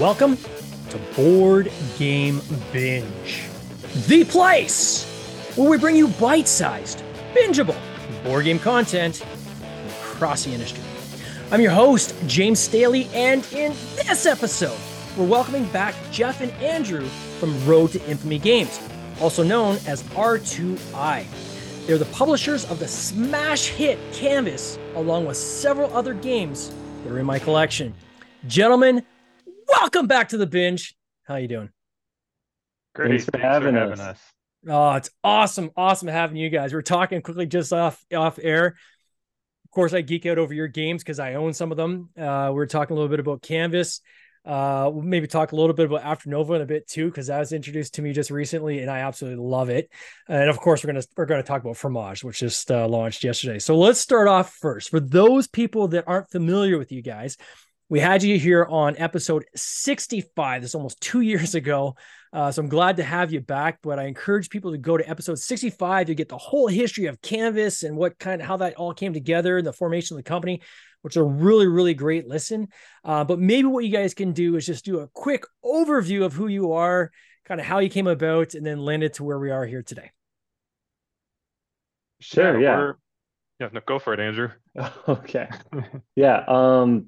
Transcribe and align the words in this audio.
Welcome 0.00 0.36
to 0.90 0.98
Board 1.16 1.72
Game 1.96 2.42
Binge, 2.70 3.44
the 4.06 4.24
place 4.24 5.06
where 5.56 5.70
we 5.70 5.78
bring 5.78 5.96
you 5.96 6.08
bite 6.08 6.46
sized, 6.46 7.02
bingeable 7.32 7.78
board 8.22 8.44
game 8.44 8.58
content 8.58 9.24
across 10.02 10.44
the 10.44 10.52
industry. 10.52 10.82
I'm 11.50 11.62
your 11.62 11.70
host, 11.70 12.14
James 12.26 12.60
Staley, 12.60 13.08
and 13.14 13.42
in 13.54 13.72
this 13.94 14.26
episode, 14.26 14.76
we're 15.16 15.24
welcoming 15.24 15.64
back 15.68 15.94
Jeff 16.12 16.42
and 16.42 16.52
Andrew 16.62 17.06
from 17.40 17.66
Road 17.66 17.92
to 17.92 18.06
Infamy 18.06 18.38
Games, 18.38 18.78
also 19.18 19.42
known 19.42 19.78
as 19.86 20.02
R2I. 20.02 21.24
They're 21.86 21.96
the 21.96 22.04
publishers 22.06 22.66
of 22.66 22.80
the 22.80 22.88
smash 22.88 23.68
hit 23.68 23.98
Canvas, 24.12 24.78
along 24.94 25.24
with 25.24 25.38
several 25.38 25.90
other 25.96 26.12
games 26.12 26.70
that 27.02 27.12
are 27.14 27.18
in 27.18 27.24
my 27.24 27.38
collection. 27.38 27.94
Gentlemen, 28.46 29.02
welcome 29.68 30.06
back 30.06 30.30
to 30.30 30.38
the 30.38 30.46
binge. 30.46 30.96
How 31.24 31.36
you 31.36 31.48
doing? 31.48 31.70
Great. 32.94 33.08
Thanks 33.08 33.24
for 33.26 33.38
having 33.38 33.76
us. 33.76 34.20
Oh, 34.68 34.92
it's 34.94 35.10
awesome, 35.22 35.70
awesome 35.76 36.08
having 36.08 36.36
you 36.36 36.50
guys. 36.50 36.72
We're 36.72 36.82
talking 36.82 37.22
quickly 37.22 37.46
just 37.46 37.72
off 37.72 38.04
off 38.14 38.38
air. 38.42 38.76
Of 39.64 39.70
course, 39.70 39.92
I 39.92 40.00
geek 40.00 40.26
out 40.26 40.38
over 40.38 40.54
your 40.54 40.68
games 40.68 41.02
because 41.02 41.18
I 41.18 41.34
own 41.34 41.52
some 41.52 41.70
of 41.70 41.76
them. 41.76 42.08
Uh, 42.16 42.50
we 42.54 42.60
are 42.60 42.66
talking 42.66 42.96
a 42.96 42.98
little 42.98 43.10
bit 43.10 43.20
about 43.20 43.42
Canvas. 43.42 44.00
Uh, 44.44 44.88
we'll 44.92 45.02
maybe 45.02 45.26
talk 45.26 45.50
a 45.50 45.56
little 45.56 45.74
bit 45.74 45.86
about 45.86 46.02
After 46.02 46.30
Nova 46.30 46.54
in 46.54 46.62
a 46.62 46.66
bit 46.66 46.86
too, 46.86 47.06
because 47.06 47.26
that 47.26 47.40
was 47.40 47.52
introduced 47.52 47.94
to 47.94 48.02
me 48.02 48.12
just 48.12 48.30
recently, 48.30 48.80
and 48.80 48.88
I 48.88 49.00
absolutely 49.00 49.44
love 49.44 49.70
it. 49.70 49.90
And 50.28 50.48
of 50.48 50.58
course, 50.60 50.82
we're 50.82 50.92
gonna 50.92 51.04
we're 51.16 51.26
gonna 51.26 51.42
talk 51.42 51.62
about 51.62 51.76
Fromage, 51.76 52.22
which 52.24 52.38
just 52.38 52.70
uh, 52.70 52.86
launched 52.86 53.24
yesterday. 53.24 53.58
So 53.58 53.76
let's 53.76 53.98
start 53.98 54.28
off 54.28 54.54
first. 54.54 54.90
For 54.90 55.00
those 55.00 55.48
people 55.48 55.88
that 55.88 56.04
aren't 56.06 56.30
familiar 56.30 56.78
with 56.78 56.92
you 56.92 57.02
guys, 57.02 57.36
we 57.88 58.00
had 58.00 58.22
you 58.22 58.38
here 58.38 58.66
on 58.68 58.96
episode 58.98 59.44
65. 59.54 60.62
This 60.62 60.74
almost 60.74 61.00
two 61.00 61.20
years 61.32 61.54
ago. 61.54 61.94
Uh, 62.32 62.50
so 62.50 62.60
I'm 62.60 62.68
glad 62.68 62.96
to 62.96 63.04
have 63.04 63.32
you 63.32 63.40
back. 63.40 63.78
But 63.82 63.98
I 63.98 64.04
encourage 64.04 64.50
people 64.50 64.72
to 64.72 64.78
go 64.78 64.96
to 64.96 65.08
episode 65.08 65.38
65 65.38 66.08
to 66.08 66.14
get 66.14 66.28
the 66.28 66.36
whole 66.36 66.66
history 66.66 67.06
of 67.06 67.22
Canvas 67.22 67.82
and 67.82 67.96
what 67.96 68.18
kind 68.18 68.40
of 68.40 68.48
how 68.48 68.56
that 68.58 68.74
all 68.74 68.92
came 68.92 69.12
together, 69.12 69.58
and 69.58 69.66
the 69.66 69.72
formation 69.72 70.16
of 70.16 70.24
the 70.24 70.28
company, 70.28 70.60
which 71.02 71.12
is 71.12 71.18
a 71.18 71.22
really, 71.22 71.66
really 71.66 71.94
great 71.94 72.26
listen. 72.26 72.68
Uh, 73.04 73.24
but 73.24 73.38
maybe 73.38 73.68
what 73.68 73.84
you 73.84 73.92
guys 73.92 74.14
can 74.14 74.32
do 74.32 74.56
is 74.56 74.66
just 74.66 74.84
do 74.84 75.00
a 75.00 75.08
quick 75.08 75.44
overview 75.64 76.24
of 76.24 76.32
who 76.32 76.48
you 76.48 76.72
are, 76.72 77.12
kind 77.44 77.60
of 77.60 77.66
how 77.66 77.78
you 77.78 77.88
came 77.88 78.08
about, 78.08 78.54
and 78.54 78.66
then 78.66 78.78
landed 78.78 79.14
to 79.14 79.24
where 79.24 79.38
we 79.38 79.50
are 79.50 79.64
here 79.64 79.82
today. 79.82 80.10
Sure, 82.18 82.60
yeah. 82.60 82.92
Yeah, 83.60 83.68
no, 83.72 83.80
go 83.86 83.98
for 83.98 84.12
it, 84.12 84.20
Andrew. 84.20 84.50
Okay. 85.08 85.48
Yeah. 86.16 86.44
Um, 86.46 87.06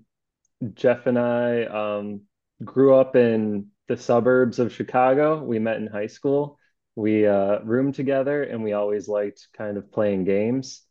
Jeff 0.74 1.06
and 1.06 1.18
I 1.18 1.64
um, 1.64 2.22
grew 2.64 2.94
up 2.94 3.16
in 3.16 3.68
the 3.86 3.96
suburbs 3.96 4.58
of 4.58 4.72
Chicago. 4.72 5.42
We 5.42 5.58
met 5.58 5.76
in 5.76 5.86
high 5.86 6.06
school. 6.08 6.58
We 6.96 7.26
uh, 7.26 7.60
roomed 7.60 7.94
together 7.94 8.42
and 8.42 8.62
we 8.64 8.72
always 8.72 9.08
liked 9.08 9.48
kind 9.56 9.76
of 9.76 9.92
playing 9.92 10.24
games. 10.24 10.82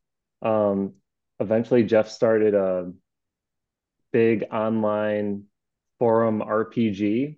Um, 0.41 0.93
eventually, 1.39 1.83
Jeff 1.83 2.09
started 2.09 2.53
a 2.55 2.91
big 4.13 4.45
online 4.51 5.43
forum 5.99 6.41
RPG, 6.41 7.37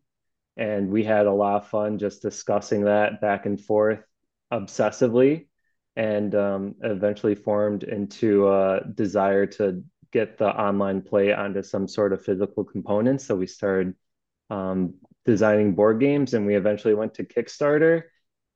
and 0.57 0.89
we 0.89 1.03
had 1.03 1.25
a 1.25 1.31
lot 1.31 1.63
of 1.63 1.67
fun 1.67 1.97
just 1.97 2.21
discussing 2.21 2.85
that 2.85 3.21
back 3.21 3.45
and 3.45 3.59
forth 3.59 4.03
obsessively 4.51 5.47
and 5.95 6.33
um, 6.35 6.75
eventually 6.81 7.35
formed 7.35 7.83
into 7.83 8.47
a 8.49 8.81
desire 8.93 9.45
to 9.45 9.83
get 10.11 10.37
the 10.37 10.47
online 10.47 11.01
play 11.01 11.33
onto 11.33 11.63
some 11.63 11.87
sort 11.87 12.13
of 12.13 12.23
physical 12.23 12.63
components. 12.63 13.25
So 13.25 13.35
we 13.35 13.47
started 13.47 13.95
um, 14.49 14.95
designing 15.25 15.75
board 15.75 15.99
games, 15.99 16.33
and 16.33 16.45
we 16.45 16.55
eventually 16.55 16.93
went 16.93 17.15
to 17.15 17.23
Kickstarter, 17.23 18.03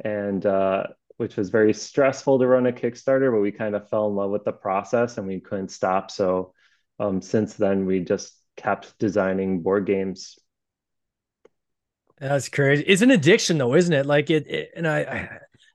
and 0.04 0.46
uh, 0.46 0.84
which 1.18 1.36
was 1.36 1.50
very 1.50 1.74
stressful 1.74 2.40
to 2.40 2.48
run 2.48 2.68
a 2.68 2.72
Kickstarter, 2.72 3.32
but 3.32 3.40
we 3.40 3.52
kind 3.52 3.76
of 3.76 3.90
fell 3.90 4.08
in 4.08 4.16
love 4.16 4.32
with 4.32 4.44
the 4.44 4.52
process 4.52 5.18
and 5.18 5.28
we 5.28 5.40
couldn't 5.40 5.70
stop. 5.70 6.12
So 6.12 6.54
um, 7.00 7.22
since 7.22 7.54
then, 7.54 7.86
we 7.86 8.00
just 8.02 8.34
kept 8.58 8.98
designing 9.00 9.62
board 9.62 9.86
games. 9.86 10.38
That's 12.20 12.50
crazy. 12.50 12.84
It's 12.88 13.02
an 13.02 13.12
addiction, 13.12 13.58
though, 13.58 13.76
isn't 13.76 13.94
it? 13.94 14.06
Like 14.06 14.30
it, 14.30 14.48
it 14.48 14.72
and 14.76 14.88
I, 14.88 15.00
I, 15.00 15.18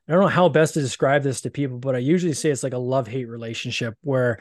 I 0.08 0.12
don't 0.12 0.20
know 0.20 0.28
how 0.28 0.48
best 0.48 0.74
to 0.74 0.80
describe 0.80 1.22
this 1.22 1.42
to 1.42 1.50
people, 1.50 1.78
but 1.78 1.94
I 1.94 1.98
usually 1.98 2.32
say 2.32 2.50
it's 2.50 2.62
like 2.62 2.72
a 2.72 2.78
love 2.78 3.06
hate 3.06 3.28
relationship 3.28 3.94
where 4.02 4.40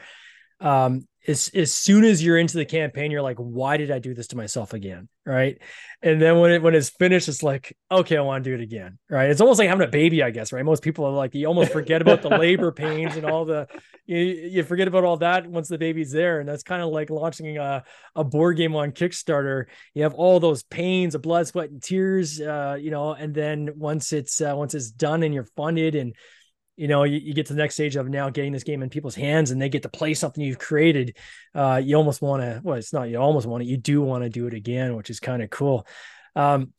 um, 0.60 1.06
as, 1.28 1.50
as 1.54 1.72
soon 1.72 2.04
as 2.04 2.24
you're 2.24 2.38
into 2.38 2.56
the 2.56 2.64
campaign, 2.64 3.10
you're 3.10 3.22
like, 3.22 3.36
why 3.36 3.76
did 3.76 3.90
I 3.90 3.98
do 3.98 4.14
this 4.14 4.28
to 4.28 4.36
myself 4.36 4.72
again? 4.72 5.08
Right. 5.26 5.60
And 6.00 6.22
then 6.22 6.38
when 6.38 6.52
it 6.52 6.62
when 6.62 6.74
it's 6.74 6.88
finished, 6.88 7.28
it's 7.28 7.42
like, 7.42 7.76
okay, 7.92 8.16
I 8.16 8.22
want 8.22 8.42
to 8.44 8.50
do 8.50 8.54
it 8.54 8.62
again. 8.62 8.98
Right. 9.10 9.28
It's 9.28 9.42
almost 9.42 9.58
like 9.58 9.68
having 9.68 9.86
a 9.86 9.90
baby, 9.90 10.22
I 10.22 10.30
guess, 10.30 10.52
right? 10.52 10.64
Most 10.64 10.82
people 10.82 11.04
are 11.04 11.12
like, 11.12 11.34
you 11.34 11.46
almost 11.46 11.70
forget 11.70 12.00
about 12.00 12.22
the 12.22 12.30
labor 12.30 12.72
pains 12.72 13.14
and 13.14 13.26
all 13.26 13.44
the 13.44 13.68
you, 14.06 14.16
you 14.16 14.62
forget 14.62 14.88
about 14.88 15.04
all 15.04 15.18
that 15.18 15.46
once 15.46 15.68
the 15.68 15.76
baby's 15.76 16.12
there. 16.12 16.40
And 16.40 16.48
that's 16.48 16.62
kind 16.62 16.80
of 16.80 16.88
like 16.88 17.10
launching 17.10 17.58
a, 17.58 17.84
a 18.16 18.24
board 18.24 18.56
game 18.56 18.74
on 18.74 18.92
Kickstarter. 18.92 19.66
You 19.92 20.04
have 20.04 20.14
all 20.14 20.40
those 20.40 20.62
pains 20.62 21.14
of 21.14 21.20
blood, 21.20 21.46
sweat, 21.46 21.68
and 21.68 21.82
tears, 21.82 22.40
uh, 22.40 22.78
you 22.80 22.90
know, 22.90 23.12
and 23.12 23.34
then 23.34 23.70
once 23.76 24.14
it's 24.14 24.40
uh, 24.40 24.54
once 24.56 24.72
it's 24.72 24.90
done 24.90 25.22
and 25.22 25.34
you're 25.34 25.48
funded 25.56 25.94
and 25.94 26.14
you 26.78 26.86
know, 26.86 27.02
you, 27.02 27.18
you, 27.18 27.34
get 27.34 27.46
to 27.46 27.54
the 27.54 27.58
next 27.58 27.74
stage 27.74 27.96
of 27.96 28.08
now 28.08 28.30
getting 28.30 28.52
this 28.52 28.62
game 28.62 28.82
in 28.82 28.88
people's 28.88 29.16
hands 29.16 29.50
and 29.50 29.60
they 29.60 29.68
get 29.68 29.82
to 29.82 29.88
play 29.88 30.14
something 30.14 30.42
you've 30.42 30.60
created. 30.60 31.16
Uh, 31.54 31.80
you 31.84 31.96
almost 31.96 32.22
want 32.22 32.40
to, 32.40 32.60
well, 32.62 32.76
it's 32.76 32.92
not, 32.92 33.08
you 33.08 33.18
almost 33.18 33.46
want 33.46 33.64
it. 33.64 33.66
You 33.66 33.76
do 33.76 34.00
want 34.00 34.22
to 34.22 34.30
do 34.30 34.46
it 34.46 34.54
again, 34.54 34.94
which 34.94 35.10
is 35.10 35.18
kind 35.18 35.42
of 35.42 35.50
cool. 35.50 35.86
Um, 36.36 36.72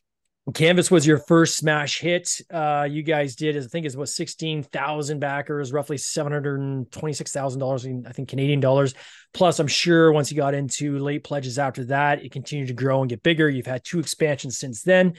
Canvas 0.53 0.89
was 0.89 1.05
your 1.05 1.17
first 1.17 1.57
smash 1.57 1.99
hit. 1.99 2.41
Uh, 2.51 2.87
you 2.89 3.03
guys 3.03 3.35
did, 3.35 3.57
I 3.57 3.61
think, 3.61 3.85
is 3.85 3.97
sixteen 4.05 4.63
thousand 4.63 5.19
backers, 5.19 5.71
roughly 5.71 5.97
seven 5.97 6.31
hundred 6.31 6.59
and 6.59 6.91
twenty-six 6.91 7.31
thousand 7.31 7.59
dollars, 7.59 7.85
I 7.85 8.11
think, 8.11 8.29
Canadian 8.29 8.59
dollars. 8.59 8.95
Plus, 9.33 9.59
I'm 9.59 9.67
sure 9.67 10.11
once 10.11 10.31
you 10.31 10.37
got 10.37 10.55
into 10.55 10.97
late 10.97 11.23
pledges 11.23 11.59
after 11.59 11.85
that, 11.85 12.23
it 12.23 12.31
continued 12.31 12.69
to 12.69 12.73
grow 12.73 13.01
and 13.01 13.09
get 13.09 13.21
bigger. 13.21 13.47
You've 13.47 13.67
had 13.67 13.83
two 13.83 13.99
expansions 13.99 14.57
since 14.57 14.81
then. 14.81 15.13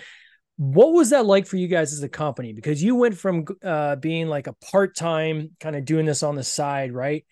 What 0.60 0.92
was 0.92 1.08
that 1.08 1.24
like 1.24 1.46
for 1.46 1.56
you 1.56 1.68
guys 1.68 1.94
as 1.94 2.02
a 2.02 2.08
company? 2.08 2.52
Because 2.52 2.82
you 2.82 2.94
went 2.94 3.16
from 3.16 3.46
uh, 3.64 3.96
being 3.96 4.28
like 4.28 4.46
a 4.46 4.52
part 4.52 4.94
time, 4.94 5.52
kind 5.58 5.74
of 5.74 5.86
doing 5.86 6.04
this 6.04 6.22
on 6.22 6.34
the 6.34 6.44
side, 6.44 6.92
right? 6.92 7.24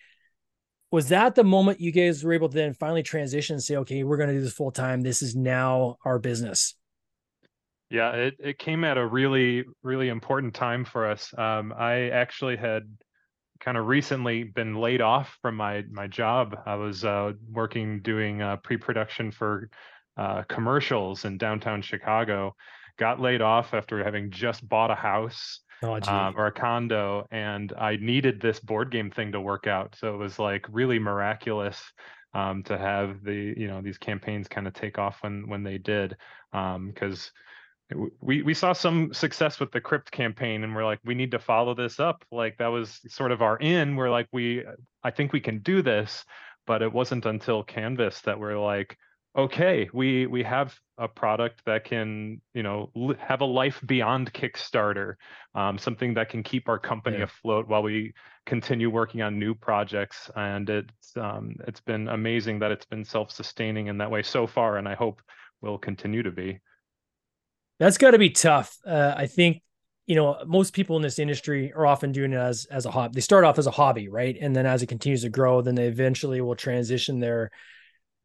Was 0.90 1.10
that 1.10 1.34
the 1.34 1.44
moment 1.44 1.78
you 1.78 1.92
guys 1.92 2.24
were 2.24 2.32
able 2.32 2.48
to 2.48 2.54
then 2.54 2.72
finally 2.72 3.02
transition 3.02 3.52
and 3.52 3.62
say, 3.62 3.76
okay, 3.76 4.02
we're 4.02 4.16
going 4.16 4.30
to 4.30 4.34
do 4.34 4.40
this 4.40 4.54
full 4.54 4.70
time. 4.70 5.02
This 5.02 5.20
is 5.20 5.36
now 5.36 5.98
our 6.06 6.18
business? 6.18 6.74
Yeah, 7.90 8.12
it, 8.12 8.36
it 8.38 8.58
came 8.58 8.82
at 8.82 8.96
a 8.96 9.06
really, 9.06 9.66
really 9.82 10.08
important 10.08 10.54
time 10.54 10.86
for 10.86 11.06
us. 11.06 11.30
Um, 11.36 11.74
I 11.76 12.08
actually 12.08 12.56
had 12.56 12.84
kind 13.60 13.76
of 13.76 13.88
recently 13.88 14.44
been 14.44 14.74
laid 14.74 15.02
off 15.02 15.36
from 15.42 15.54
my 15.54 15.84
my 15.90 16.06
job. 16.06 16.56
I 16.64 16.76
was 16.76 17.04
uh, 17.04 17.32
working 17.52 18.00
doing 18.00 18.40
uh, 18.40 18.56
pre 18.56 18.78
production 18.78 19.30
for 19.32 19.68
uh, 20.16 20.44
commercials 20.44 21.26
in 21.26 21.36
downtown 21.36 21.82
Chicago 21.82 22.54
got 22.98 23.20
laid 23.20 23.40
off 23.40 23.74
after 23.74 24.02
having 24.02 24.30
just 24.30 24.68
bought 24.68 24.90
a 24.90 24.94
house 24.94 25.60
oh, 25.82 25.98
um, 26.06 26.34
or 26.36 26.46
a 26.46 26.52
condo, 26.52 27.26
and 27.30 27.72
I 27.78 27.96
needed 27.96 28.40
this 28.40 28.60
board 28.60 28.90
game 28.90 29.10
thing 29.10 29.32
to 29.32 29.40
work 29.40 29.66
out. 29.66 29.96
So 29.98 30.14
it 30.14 30.18
was 30.18 30.38
like 30.38 30.66
really 30.70 30.98
miraculous 30.98 31.80
um, 32.34 32.62
to 32.64 32.76
have 32.76 33.22
the 33.24 33.54
you 33.56 33.68
know 33.68 33.80
these 33.80 33.98
campaigns 33.98 34.48
kind 34.48 34.66
of 34.66 34.74
take 34.74 34.98
off 34.98 35.18
when 35.22 35.48
when 35.48 35.62
they 35.62 35.78
did, 35.78 36.16
because. 36.52 37.30
Um, 37.30 37.32
we 38.20 38.42
we 38.42 38.52
saw 38.52 38.74
some 38.74 39.14
success 39.14 39.58
with 39.58 39.72
the 39.72 39.80
crypt 39.80 40.10
campaign 40.10 40.62
and 40.62 40.74
we're 40.74 40.84
like 40.84 40.98
we 41.06 41.14
need 41.14 41.30
to 41.30 41.38
follow 41.38 41.74
this 41.74 41.98
up 41.98 42.22
like 42.30 42.58
that 42.58 42.66
was 42.66 43.00
sort 43.08 43.32
of 43.32 43.40
our 43.40 43.56
in 43.56 43.96
we're 43.96 44.10
like 44.10 44.28
we 44.30 44.62
i 45.02 45.10
think 45.10 45.32
we 45.32 45.40
can 45.40 45.60
do 45.60 45.80
this 45.80 46.22
but 46.66 46.82
it 46.82 46.92
wasn't 46.92 47.24
until 47.24 47.62
canvas 47.64 48.20
that 48.20 48.38
we're 48.38 48.58
like 48.58 48.98
okay 49.38 49.88
we 49.92 50.26
we 50.26 50.42
have 50.42 50.76
a 50.98 51.08
product 51.08 51.62
that 51.64 51.84
can 51.84 52.40
you 52.54 52.62
know 52.62 52.90
have 53.18 53.40
a 53.40 53.44
life 53.44 53.80
beyond 53.86 54.32
kickstarter 54.32 55.14
um, 55.54 55.78
something 55.78 56.12
that 56.14 56.28
can 56.28 56.42
keep 56.42 56.68
our 56.68 56.78
company 56.78 57.18
yeah. 57.18 57.24
afloat 57.24 57.68
while 57.68 57.82
we 57.82 58.12
continue 58.48 58.88
working 58.88 59.20
on 59.20 59.38
new 59.38 59.54
projects. 59.54 60.30
And 60.34 60.68
it's 60.70 61.16
um, 61.16 61.54
it's 61.66 61.80
been 61.80 62.08
amazing 62.08 62.58
that 62.60 62.72
it's 62.72 62.86
been 62.86 63.04
self-sustaining 63.04 63.88
in 63.88 63.98
that 63.98 64.10
way 64.10 64.22
so 64.22 64.46
far 64.46 64.78
and 64.78 64.88
i 64.88 64.94
hope 64.94 65.20
will 65.60 65.78
continue 65.78 66.22
to 66.22 66.30
be. 66.30 66.58
That's 67.78 67.98
got 67.98 68.12
to 68.12 68.18
be 68.18 68.30
tough. 68.30 68.76
Uh, 68.84 69.14
i 69.16 69.26
think 69.26 69.62
you 70.06 70.16
know 70.16 70.38
most 70.46 70.72
people 70.72 70.96
in 70.96 71.02
this 71.02 71.18
industry 71.18 71.72
are 71.74 71.86
often 71.86 72.12
doing 72.12 72.32
it 72.32 72.38
as 72.38 72.64
as 72.70 72.86
a 72.86 72.90
hobby 72.90 73.12
they 73.14 73.20
start 73.20 73.44
off 73.44 73.58
as 73.58 73.66
a 73.66 73.70
hobby 73.70 74.08
right? 74.08 74.36
And 74.40 74.56
then 74.56 74.66
as 74.66 74.82
it 74.82 74.88
continues 74.88 75.22
to 75.22 75.28
grow 75.28 75.60
then 75.60 75.74
they 75.74 75.86
eventually 75.86 76.40
will 76.40 76.56
transition 76.56 77.20
their 77.20 77.50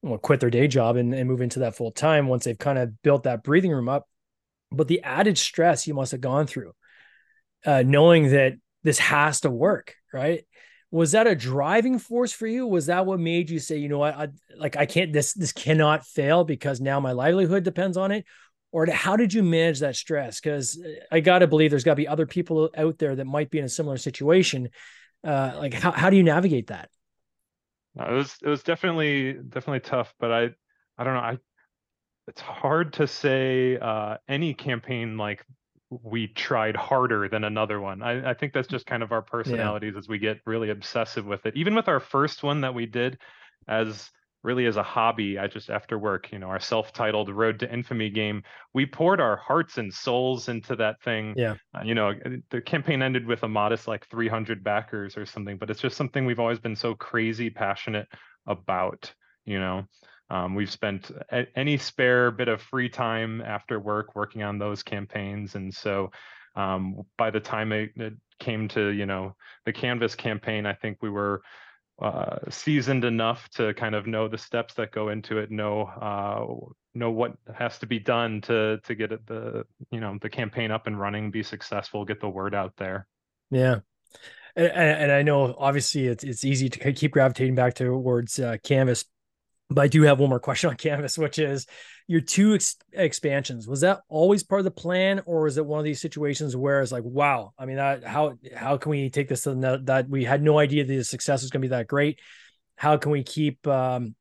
well, 0.04 0.20
quit 0.20 0.40
their 0.40 0.50
day 0.50 0.68
job 0.68 0.96
and, 0.98 1.14
and 1.14 1.28
move 1.28 1.42
into 1.42 1.60
that 1.60 1.76
full 1.76 1.92
time 1.92 2.28
once 2.28 2.44
they've 2.44 2.58
kind 2.58 2.78
of 2.78 3.02
built 3.02 3.24
that 3.24 3.44
breathing 3.44 3.72
room 3.72 3.90
up. 3.90 4.08
But 4.72 4.88
the 4.88 5.02
added 5.04 5.38
stress 5.38 5.88
you 5.88 5.94
must 5.94 6.12
have 6.12 6.22
gone 6.22 6.46
through, 6.46 6.74
uh, 7.66 7.84
knowing 7.84 8.32
that 8.32 8.54
this 8.84 9.00
has 9.00 9.42
to 9.42 9.50
work, 9.50 9.96
right? 10.12 10.46
was 10.94 11.14
that 11.14 11.26
a 11.26 11.34
driving 11.34 11.98
force 11.98 12.32
for 12.32 12.46
you? 12.46 12.68
Was 12.68 12.86
that 12.86 13.08
what 13.08 13.20
made 13.20 13.50
you 13.50 13.58
say 13.58 13.78
you 13.78 13.90
know 13.90 13.98
what? 13.98 14.16
I, 14.16 14.28
like 14.56 14.78
i 14.78 14.86
can't 14.86 15.12
this 15.12 15.34
this 15.34 15.52
cannot 15.52 16.06
fail 16.06 16.44
because 16.44 16.80
now 16.80 17.00
my 17.00 17.14
livelihood 17.14 17.64
depends 17.64 17.98
on 17.98 18.12
it 18.12 18.26
or 18.72 18.86
how 18.86 19.16
did 19.16 19.34
you 19.34 19.42
manage 19.42 19.80
that 19.80 19.96
stress? 19.96 20.40
Because 20.40 20.80
i 21.12 21.20
gotta 21.20 21.48
believe 21.48 21.72
there's 21.72 21.84
got 21.84 21.94
to 21.94 21.96
be 21.96 22.08
other 22.08 22.28
people 22.28 22.70
out 22.78 23.00
there 23.00 23.16
that 23.16 23.26
might 23.26 23.50
be 23.50 23.58
in 23.58 23.66
a 23.66 23.70
similar 23.70 23.98
situation. 23.98 24.70
Uh 25.24 25.54
like 25.58 25.74
how, 25.74 25.92
how 25.92 26.12
do 26.12 26.16
you 26.16 26.24
navigate 26.24 26.68
that 26.68 26.92
it 28.00 28.12
was 28.12 28.36
it 28.42 28.50
was 28.50 28.64
definitely 28.64 29.34
definitely 29.34 29.80
tough 29.80 30.14
but 30.20 30.32
i 30.32 30.50
i 30.98 31.04
don't 31.04 31.14
know 31.14 31.20
i 31.20 31.38
it's 32.28 32.42
hard 32.42 32.94
to 32.94 33.08
say 33.08 33.78
uh 33.78 34.18
any 34.28 34.54
campaign 34.54 35.18
like 35.18 35.46
we 36.02 36.28
tried 36.28 36.76
harder 36.76 37.28
than 37.30 37.44
another 37.44 37.80
one. 37.80 38.02
I, 38.02 38.32
I 38.32 38.34
think 38.34 38.54
that's 38.54 38.68
just 38.68 38.86
kind 38.86 39.04
of 39.04 39.12
our 39.12 39.22
personalities 39.22 39.94
yeah. 39.94 40.00
as 40.00 40.08
we 40.08 40.18
get 40.18 40.40
really 40.46 40.70
obsessive 40.70 41.26
with 41.26 41.46
it. 41.46 41.56
Even 41.56 41.76
with 41.76 41.88
our 41.88 42.00
first 42.00 42.44
one 42.44 42.62
that 42.62 42.74
we 42.74 42.86
did 42.86 43.18
as 43.68 44.10
really 44.44 44.66
as 44.66 44.78
a 44.78 44.84
hobby, 44.84 45.40
I 45.40 45.48
just 45.48 45.70
after 45.70 45.98
work, 45.98 46.32
you 46.32 46.40
know, 46.40 46.48
our 46.48 46.60
self-titled 46.60 47.30
Road 47.30 47.60
to 47.60 47.74
Infamy 47.74 48.10
game, 48.10 48.44
we 48.74 48.86
poured 48.86 49.22
our 49.22 49.38
hearts 49.38 49.78
and 49.78 49.94
souls 49.94 50.50
into 50.50 50.76
that 50.76 51.02
thing. 51.02 51.34
Yeah. 51.38 51.56
Uh, 51.74 51.84
you 51.84 51.96
know, 51.96 52.10
uh, 52.10 52.30
the 52.52 52.62
campaign 52.62 53.02
ended 53.02 53.26
with 53.26 53.44
a 53.44 53.48
modest 53.48 53.88
like 53.88 54.06
300 54.10 54.64
backers 54.64 55.18
or 55.18 55.26
something, 55.26 55.58
but 55.58 55.70
it's 55.70 55.82
just 55.82 55.96
something 55.96 56.26
we've 56.26 56.40
always 56.40 56.60
been 56.60 56.76
so 56.76 56.94
crazy 56.94 57.50
passionate 57.50 58.08
about, 58.46 59.12
you 59.46 59.60
know. 59.60 59.86
Um, 60.30 60.56
we've 60.56 60.72
spent 60.72 61.12
a- 61.32 61.48
any 61.56 61.78
spare 61.78 62.32
bit 62.32 62.48
of 62.48 62.62
free 62.62 62.90
time 62.90 63.42
after 63.42 63.80
work 63.80 64.16
working 64.16 64.44
on 64.44 64.58
those 64.58 64.82
campaigns, 64.82 65.56
and 65.56 65.74
so 65.74 66.12
um, 66.56 67.02
by 67.18 67.30
the 67.30 67.40
time 67.40 67.72
it, 67.72 67.92
it, 67.96 68.14
came 68.40 68.68
to 68.68 68.90
you 68.90 69.06
know 69.06 69.36
the 69.66 69.72
Canvas 69.72 70.16
campaign, 70.16 70.66
I 70.66 70.74
think 70.74 70.98
we 71.02 71.10
were 71.10 71.44
uh, 72.04 72.38
seasoned 72.50 73.06
enough 73.06 73.48
to 73.50 73.74
kind 73.76 73.96
of 73.96 74.06
know 74.06 74.28
the 74.28 74.38
steps 74.38 74.74
that 74.74 74.92
go 74.92 75.10
into 75.10 75.38
it, 75.38 75.50
know 75.50 75.84
uh, 75.84 76.46
know 76.94 77.10
what 77.10 77.34
has 77.56 77.80
to 77.80 77.88
be 77.88 77.98
done 77.98 78.42
to 78.42 78.80
to 78.84 78.94
get 78.94 79.14
it 79.14 79.26
the 79.26 79.66
you 79.90 80.02
know 80.02 80.18
the 80.22 80.30
campaign 80.30 80.70
up 80.70 80.86
and 80.86 81.00
running, 81.00 81.32
be 81.32 81.42
successful, 81.42 82.04
get 82.04 82.20
the 82.20 82.28
word 82.28 82.54
out 82.54 82.74
there. 82.78 83.08
Yeah. 83.50 83.80
And, 84.56 84.68
and 84.68 85.12
I 85.12 85.24
know 85.24 85.56
obviously 85.58 86.08
it's 86.08 86.26
it's 86.26 86.44
easy 86.44 86.68
to 86.70 86.92
keep 86.92 87.12
gravitating 87.12 87.56
back 87.56 87.76
towards 87.76 88.38
uh, 88.38 88.58
Canvas, 88.64 89.06
but 89.70 89.82
I 89.82 89.88
do 89.88 90.04
have 90.04 90.20
one 90.20 90.30
more 90.30 90.40
question 90.40 90.70
on 90.70 90.76
Canvas, 90.78 91.18
which 91.18 91.40
is 91.40 91.66
your 92.08 92.22
two 92.22 92.56
ex- 92.56 92.78
expansions. 92.92 93.68
Was 93.68 93.82
that 93.82 94.02
always 94.10 94.44
part 94.44 94.60
of 94.60 94.66
the 94.66 94.72
plan, 94.72 95.22
or 95.26 95.48
is 95.48 95.58
it 95.58 95.66
one 95.66 95.80
of 95.80 95.86
these 95.86 96.02
situations 96.02 96.56
where 96.56 96.82
it's 96.82 96.92
like, 96.92 97.04
wow, 97.04 97.54
I 97.58 97.66
mean, 97.66 97.78
that, 97.78 98.04
how 98.04 98.34
how 98.56 98.78
can 98.78 98.90
we 98.90 99.10
take 99.10 99.30
this 99.30 99.44
to 99.44 99.56
the, 99.56 99.82
that 99.86 100.10
we 100.10 100.24
had 100.24 100.44
no 100.44 100.60
idea 100.60 100.86
the 100.86 101.04
success 101.04 101.42
was 101.42 101.52
going 101.52 101.62
to 101.62 101.68
be 101.68 101.76
that 101.76 101.88
great? 101.88 102.20
How 102.76 102.98
can 102.98 103.12
we 103.12 103.24
keep 103.24 103.66
um, 103.68 104.16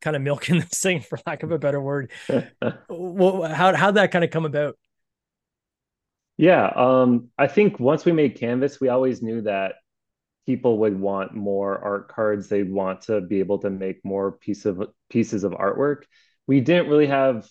kind 0.00 0.16
of 0.16 0.22
milking 0.22 0.60
this 0.60 0.80
thing, 0.80 1.00
for 1.00 1.18
lack 1.26 1.42
of 1.42 1.50
a 1.50 1.58
better 1.58 1.80
word? 1.80 2.10
well, 2.88 3.42
how 3.42 3.74
how'd 3.74 3.96
that 3.96 4.12
kind 4.12 4.24
of 4.24 4.30
come 4.30 4.44
about? 4.44 4.78
Yeah, 6.38 6.66
um, 6.66 7.30
I 7.38 7.46
think 7.46 7.80
once 7.80 8.04
we 8.04 8.12
made 8.12 8.38
Canvas, 8.38 8.78
we 8.78 8.88
always 8.90 9.22
knew 9.22 9.42
that 9.42 9.76
people 10.46 10.78
would 10.78 10.98
want 10.98 11.34
more 11.34 11.78
art 11.78 12.08
cards. 12.08 12.48
They'd 12.48 12.70
want 12.70 13.02
to 13.02 13.20
be 13.20 13.40
able 13.40 13.58
to 13.58 13.70
make 13.70 14.04
more 14.04 14.32
piece 14.32 14.64
of 14.64 14.82
pieces 15.10 15.44
of 15.44 15.52
artwork. 15.52 16.04
We 16.46 16.60
didn't 16.60 16.88
really 16.88 17.08
have 17.08 17.48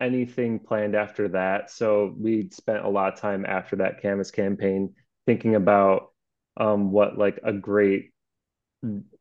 anything 0.00 0.58
planned 0.58 0.96
after 0.96 1.28
that. 1.28 1.70
So 1.70 2.14
we 2.18 2.50
spent 2.50 2.84
a 2.84 2.88
lot 2.88 3.12
of 3.12 3.20
time 3.20 3.46
after 3.46 3.76
that 3.76 4.02
canvas 4.02 4.30
campaign 4.30 4.94
thinking 5.26 5.54
about 5.54 6.10
um, 6.56 6.90
what 6.90 7.16
like 7.16 7.38
a 7.44 7.52
great 7.52 8.10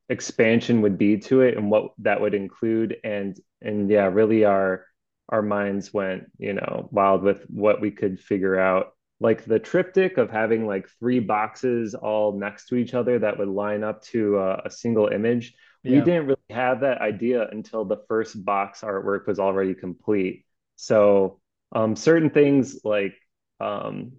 expansion 0.10 0.82
would 0.82 0.98
be 0.98 1.18
to 1.18 1.42
it 1.42 1.58
and 1.58 1.72
what 1.72 1.92
that 2.00 2.20
would 2.20 2.34
include. 2.34 2.98
And 3.04 3.40
and 3.62 3.90
yeah, 3.90 4.06
really 4.06 4.46
our 4.46 4.86
our 5.30 5.42
minds 5.42 5.94
went, 5.94 6.26
you 6.38 6.54
know, 6.54 6.90
wild 6.92 7.24
with 7.24 7.44
what 7.44 7.80
we 7.80 7.92
could 7.92 8.20
figure 8.20 8.60
out 8.60 8.94
like 9.24 9.46
the 9.46 9.58
triptych 9.58 10.18
of 10.18 10.30
having 10.30 10.68
like 10.68 10.90
three 11.00 11.22
boxes 11.22 11.96
all 11.96 12.38
next 12.38 12.68
to 12.68 12.76
each 12.76 12.94
other 12.94 13.18
that 13.20 13.40
would 13.40 13.48
line 13.48 13.82
up 13.82 14.04
to 14.04 14.38
a, 14.38 14.64
a 14.66 14.70
single 14.70 15.08
image. 15.08 15.56
Yeah. 15.82 16.00
We 16.00 16.02
didn't 16.02 16.28
really 16.28 16.42
have 16.50 16.82
that 16.82 17.00
idea 17.00 17.48
until 17.50 17.86
the 17.86 18.04
first 18.10 18.44
box 18.44 18.82
artwork 18.82 19.26
was 19.26 19.40
already 19.40 19.76
complete. 19.76 20.46
So 20.76 21.40
um, 21.72 21.96
certain 21.96 22.32
things 22.32 22.82
like 22.84 23.16
um, 23.62 24.12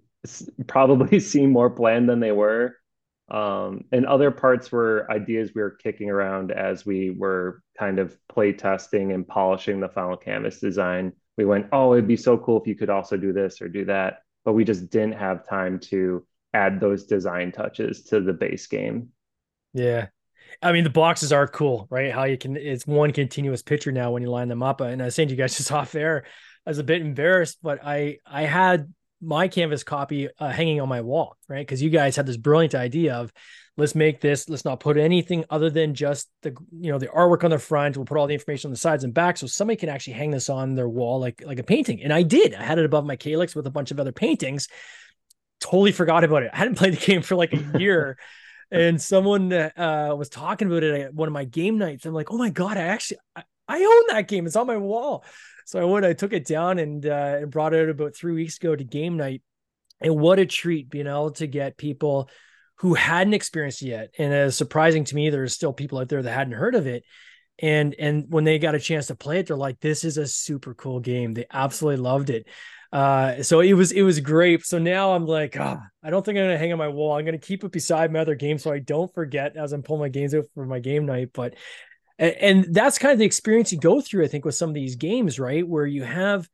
probably 0.65 1.19
seem 1.33 1.51
more 1.51 1.69
planned 1.69 2.09
than 2.09 2.19
they 2.19 2.31
were. 2.31 2.75
Um, 3.29 3.85
and 3.91 4.07
other 4.07 4.31
parts 4.31 4.71
were 4.71 5.07
ideas 5.11 5.51
we 5.53 5.61
were 5.61 5.77
kicking 5.83 6.09
around 6.09 6.51
as 6.51 6.83
we 6.83 7.11
were 7.11 7.61
kind 7.77 7.99
of 7.99 8.17
play 8.27 8.53
testing 8.53 9.11
and 9.11 9.27
polishing 9.27 9.79
the 9.79 9.89
final 9.89 10.17
canvas 10.17 10.59
design. 10.59 11.13
We 11.37 11.45
went, 11.45 11.67
oh, 11.71 11.93
it'd 11.93 12.07
be 12.07 12.17
so 12.17 12.39
cool 12.39 12.59
if 12.59 12.67
you 12.67 12.75
could 12.75 12.89
also 12.89 13.17
do 13.17 13.33
this 13.33 13.61
or 13.61 13.69
do 13.69 13.85
that 13.85 14.19
but 14.45 14.53
we 14.53 14.63
just 14.63 14.89
didn't 14.89 15.15
have 15.15 15.47
time 15.47 15.79
to 15.79 16.25
add 16.53 16.79
those 16.79 17.05
design 17.05 17.51
touches 17.51 18.03
to 18.03 18.21
the 18.21 18.31
base 18.31 18.67
game. 18.67 19.09
Yeah. 19.73 20.07
I 20.61 20.71
mean, 20.71 20.85
the 20.85 20.89
boxes 20.89 21.33
are 21.33 21.47
cool, 21.47 21.87
right? 21.89 22.13
How 22.13 22.23
you 22.23 22.37
can, 22.37 22.55
it's 22.55 22.87
one 22.87 23.11
continuous 23.11 23.61
picture 23.61 23.91
now 23.91 24.11
when 24.11 24.21
you 24.21 24.29
line 24.29 24.47
them 24.47 24.63
up. 24.63 24.79
And 24.79 25.01
I 25.01 25.05
was 25.05 25.15
saying 25.15 25.27
to 25.29 25.33
you 25.33 25.37
guys 25.37 25.57
just 25.57 25.71
off 25.71 25.95
air, 25.95 26.23
I 26.65 26.69
was 26.69 26.77
a 26.77 26.83
bit 26.83 27.01
embarrassed, 27.01 27.57
but 27.61 27.79
I, 27.83 28.19
I 28.25 28.43
had 28.43 28.93
my 29.21 29.47
canvas 29.47 29.83
copy 29.83 30.29
uh, 30.39 30.49
hanging 30.49 30.79
on 30.79 30.87
my 30.87 31.01
wall, 31.01 31.35
right? 31.49 31.65
Because 31.65 31.81
you 31.81 31.89
guys 31.89 32.15
had 32.15 32.25
this 32.25 32.37
brilliant 32.37 32.75
idea 32.75 33.15
of 33.15 33.33
let's 33.77 33.95
make 33.95 34.21
this, 34.21 34.47
let's 34.47 34.63
not 34.63 34.79
put 34.79 34.97
anything 34.97 35.43
other 35.49 35.69
than 35.69 35.93
just 35.93 36.29
the, 36.43 36.55
you 36.71 36.91
know, 36.91 36.97
the 36.97 37.07
artwork 37.07 37.43
on 37.43 37.51
the 37.51 37.59
front. 37.59 37.97
We'll 37.97 38.05
put 38.05 38.17
all 38.17 38.27
the 38.27 38.33
information 38.33 38.69
on 38.69 38.71
the 38.71 38.77
sides 38.77 39.03
and 39.03 39.13
back. 39.13 39.37
So 39.37 39.47
somebody 39.47 39.77
can 39.77 39.89
actually 39.89 40.13
hang 40.13 40.31
this 40.31 40.49
on 40.49 40.75
their 40.75 40.87
wall 40.87 41.19
like, 41.19 41.43
like 41.45 41.59
a 41.59 41.63
painting. 41.63 42.01
And 42.01 42.13
I 42.13 42.23
did. 42.23 42.53
I 42.53 42.63
had 42.63 42.79
it 42.79 42.85
above 42.85 43.05
my 43.05 43.17
Kallax 43.17 43.55
with 43.55 43.67
a 43.67 43.71
bunch 43.71 43.91
of 43.91 43.99
other 43.99 44.13
paintings. 44.13 44.69
Totally 45.59 45.91
forgot 45.91 46.23
about 46.23 46.43
it. 46.43 46.51
I 46.53 46.57
hadn't 46.57 46.75
played 46.77 46.93
the 46.93 47.05
game 47.05 47.21
for 47.21 47.35
like 47.35 47.53
a 47.53 47.79
year. 47.79 48.17
and 48.71 49.01
someone 49.01 49.51
uh, 49.51 50.13
was 50.17 50.29
talking 50.29 50.67
about 50.67 50.83
it 50.83 51.01
at 51.01 51.13
one 51.13 51.27
of 51.27 51.33
my 51.33 51.43
game 51.43 51.77
nights. 51.77 52.05
I'm 52.05 52.13
like, 52.13 52.31
oh 52.31 52.37
my 52.37 52.49
God, 52.49 52.77
I 52.77 52.83
actually, 52.83 53.17
I, 53.35 53.43
I 53.67 53.83
own 53.83 54.15
that 54.15 54.27
game. 54.29 54.45
It's 54.45 54.55
on 54.55 54.67
my 54.67 54.77
wall. 54.77 55.25
So 55.65 55.81
I 55.81 55.85
went, 55.85 56.05
I 56.05 56.13
took 56.13 56.31
it 56.31 56.45
down 56.45 56.79
and, 56.79 57.05
uh, 57.05 57.37
and 57.41 57.51
brought 57.51 57.73
it 57.73 57.81
out 57.81 57.89
about 57.89 58.15
three 58.15 58.33
weeks 58.33 58.57
ago 58.57 58.75
to 58.75 58.83
game 58.83 59.17
night. 59.17 59.41
And 59.99 60.15
what 60.17 60.39
a 60.39 60.45
treat 60.45 60.89
being 60.89 61.07
able 61.07 61.31
to 61.31 61.47
get 61.47 61.77
people 61.77 62.29
who 62.77 62.93
hadn't 62.93 63.33
experienced 63.33 63.81
it 63.81 63.87
yet. 63.87 64.13
And 64.17 64.33
as 64.33 64.57
surprising 64.57 65.05
to 65.05 65.15
me, 65.15 65.29
there's 65.29 65.53
still 65.53 65.73
people 65.73 65.99
out 65.99 66.09
there 66.09 66.21
that 66.21 66.31
hadn't 66.31 66.53
heard 66.53 66.75
of 66.75 66.87
it. 66.87 67.03
And 67.59 67.95
and 67.97 68.25
when 68.29 68.43
they 68.43 68.59
got 68.59 68.75
a 68.75 68.79
chance 68.79 69.07
to 69.07 69.15
play 69.15 69.39
it, 69.39 69.47
they're 69.47 69.55
like, 69.55 69.79
"This 69.79 70.03
is 70.03 70.17
a 70.17 70.27
super 70.27 70.73
cool 70.73 70.99
game." 70.99 71.33
They 71.33 71.45
absolutely 71.49 72.03
loved 72.03 72.29
it. 72.29 72.47
Uh, 72.91 73.43
so 73.43 73.61
it 73.61 73.73
was 73.73 73.91
it 73.91 74.03
was 74.03 74.19
great. 74.19 74.65
So 74.65 74.77
now 74.77 75.13
I'm 75.13 75.25
like, 75.25 75.57
oh, 75.57 75.79
I 76.03 76.09
don't 76.09 76.23
think 76.23 76.37
I'm 76.37 76.45
gonna 76.45 76.57
hang 76.57 76.71
on 76.73 76.77
my 76.77 76.87
wall. 76.87 77.17
I'm 77.17 77.25
gonna 77.25 77.37
keep 77.37 77.63
it 77.63 77.71
beside 77.71 78.11
my 78.11 78.19
other 78.19 78.35
games 78.35 78.63
so 78.63 78.71
I 78.71 78.79
don't 78.79 79.13
forget 79.13 79.55
as 79.57 79.73
I'm 79.73 79.83
pulling 79.83 80.01
my 80.01 80.09
games 80.09 80.35
out 80.35 80.45
for 80.53 80.65
my 80.65 80.79
game 80.79 81.05
night. 81.05 81.29
But 81.33 81.55
and, 82.17 82.35
and 82.35 82.73
that's 82.73 82.97
kind 82.97 83.11
of 83.11 83.19
the 83.19 83.25
experience 83.25 83.71
you 83.71 83.79
go 83.79 84.01
through, 84.01 84.23
I 84.23 84.27
think, 84.27 84.45
with 84.45 84.55
some 84.55 84.69
of 84.69 84.75
these 84.75 84.95
games, 84.95 85.39
right? 85.39 85.67
Where 85.67 85.85
you 85.85 86.03
have 86.03 86.47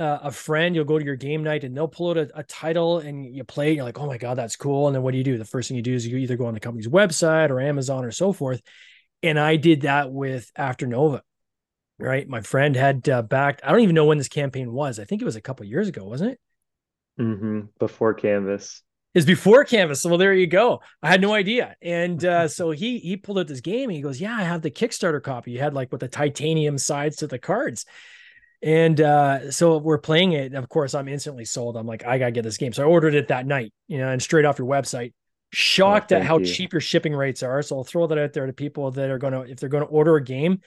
uh, 0.00 0.18
a 0.22 0.30
friend, 0.30 0.74
you'll 0.74 0.86
go 0.86 0.98
to 0.98 1.04
your 1.04 1.14
game 1.14 1.44
night 1.44 1.62
and 1.62 1.76
they'll 1.76 1.86
pull 1.86 2.10
out 2.10 2.16
a, 2.16 2.30
a, 2.34 2.42
title 2.42 3.00
and 3.00 3.36
you 3.36 3.44
play 3.44 3.70
it. 3.70 3.74
You're 3.74 3.84
like, 3.84 3.98
oh 3.98 4.06
my 4.06 4.16
God, 4.16 4.38
that's 4.38 4.56
cool. 4.56 4.86
And 4.86 4.96
then 4.96 5.02
what 5.02 5.12
do 5.12 5.18
you 5.18 5.24
do? 5.24 5.36
The 5.36 5.44
first 5.44 5.68
thing 5.68 5.76
you 5.76 5.82
do 5.82 5.92
is 5.94 6.06
you 6.06 6.16
either 6.16 6.38
go 6.38 6.46
on 6.46 6.54
the 6.54 6.60
company's 6.60 6.88
website 6.88 7.50
or 7.50 7.60
Amazon 7.60 8.06
or 8.06 8.10
so 8.10 8.32
forth. 8.32 8.62
And 9.22 9.38
I 9.38 9.56
did 9.56 9.82
that 9.82 10.10
with 10.10 10.50
After 10.56 10.86
Nova, 10.86 11.22
right? 11.98 12.26
My 12.26 12.40
friend 12.40 12.74
had 12.74 13.06
uh, 13.10 13.20
backed, 13.20 13.60
I 13.62 13.72
don't 13.72 13.82
even 13.82 13.94
know 13.94 14.06
when 14.06 14.16
this 14.16 14.28
campaign 14.28 14.72
was. 14.72 14.98
I 14.98 15.04
think 15.04 15.20
it 15.20 15.26
was 15.26 15.36
a 15.36 15.42
couple 15.42 15.66
years 15.66 15.88
ago, 15.88 16.06
wasn't 16.06 16.32
it? 16.32 16.40
Mm-hmm. 17.20 17.60
Before 17.78 18.14
Canvas. 18.14 18.82
Is 19.12 19.26
before 19.26 19.64
Canvas. 19.64 20.00
So 20.00 20.08
well, 20.08 20.18
there 20.18 20.32
you 20.32 20.46
go. 20.46 20.80
I 21.02 21.10
had 21.10 21.20
no 21.20 21.34
idea. 21.34 21.76
And 21.82 22.24
uh, 22.24 22.48
so 22.48 22.70
he 22.70 23.00
he 23.00 23.18
pulled 23.18 23.38
out 23.38 23.48
this 23.48 23.60
game 23.60 23.90
and 23.90 23.96
he 23.96 24.02
goes, 24.02 24.18
Yeah, 24.18 24.34
I 24.34 24.44
have 24.44 24.62
the 24.62 24.70
Kickstarter 24.70 25.22
copy. 25.22 25.50
You 25.50 25.58
had 25.58 25.74
like 25.74 25.92
with 25.92 26.00
the 26.00 26.08
titanium 26.08 26.78
sides 26.78 27.16
to 27.16 27.26
the 27.26 27.38
cards. 27.38 27.84
And 28.62 29.00
uh, 29.00 29.50
so 29.50 29.78
we're 29.78 29.98
playing 29.98 30.32
it. 30.32 30.54
Of 30.54 30.68
course, 30.68 30.94
I'm 30.94 31.08
instantly 31.08 31.44
sold. 31.44 31.76
I'm 31.76 31.86
like, 31.86 32.04
I 32.04 32.18
gotta 32.18 32.32
get 32.32 32.44
this 32.44 32.58
game. 32.58 32.72
So 32.72 32.82
I 32.82 32.86
ordered 32.86 33.14
it 33.14 33.28
that 33.28 33.46
night, 33.46 33.72
you 33.88 33.98
know, 33.98 34.08
and 34.08 34.22
straight 34.22 34.44
off 34.44 34.58
your 34.58 34.68
website. 34.68 35.12
Shocked 35.52 36.12
oh, 36.12 36.16
at 36.16 36.22
how 36.22 36.38
you. 36.38 36.44
cheap 36.44 36.72
your 36.72 36.80
shipping 36.80 37.14
rates 37.14 37.42
are. 37.42 37.62
So 37.62 37.78
I'll 37.78 37.84
throw 37.84 38.06
that 38.06 38.18
out 38.18 38.32
there 38.32 38.46
to 38.46 38.52
people 38.52 38.90
that 38.92 39.10
are 39.10 39.18
gonna, 39.18 39.42
if 39.42 39.58
they're 39.58 39.70
gonna 39.70 39.86
order 39.86 40.16
a 40.16 40.22
game, 40.22 40.60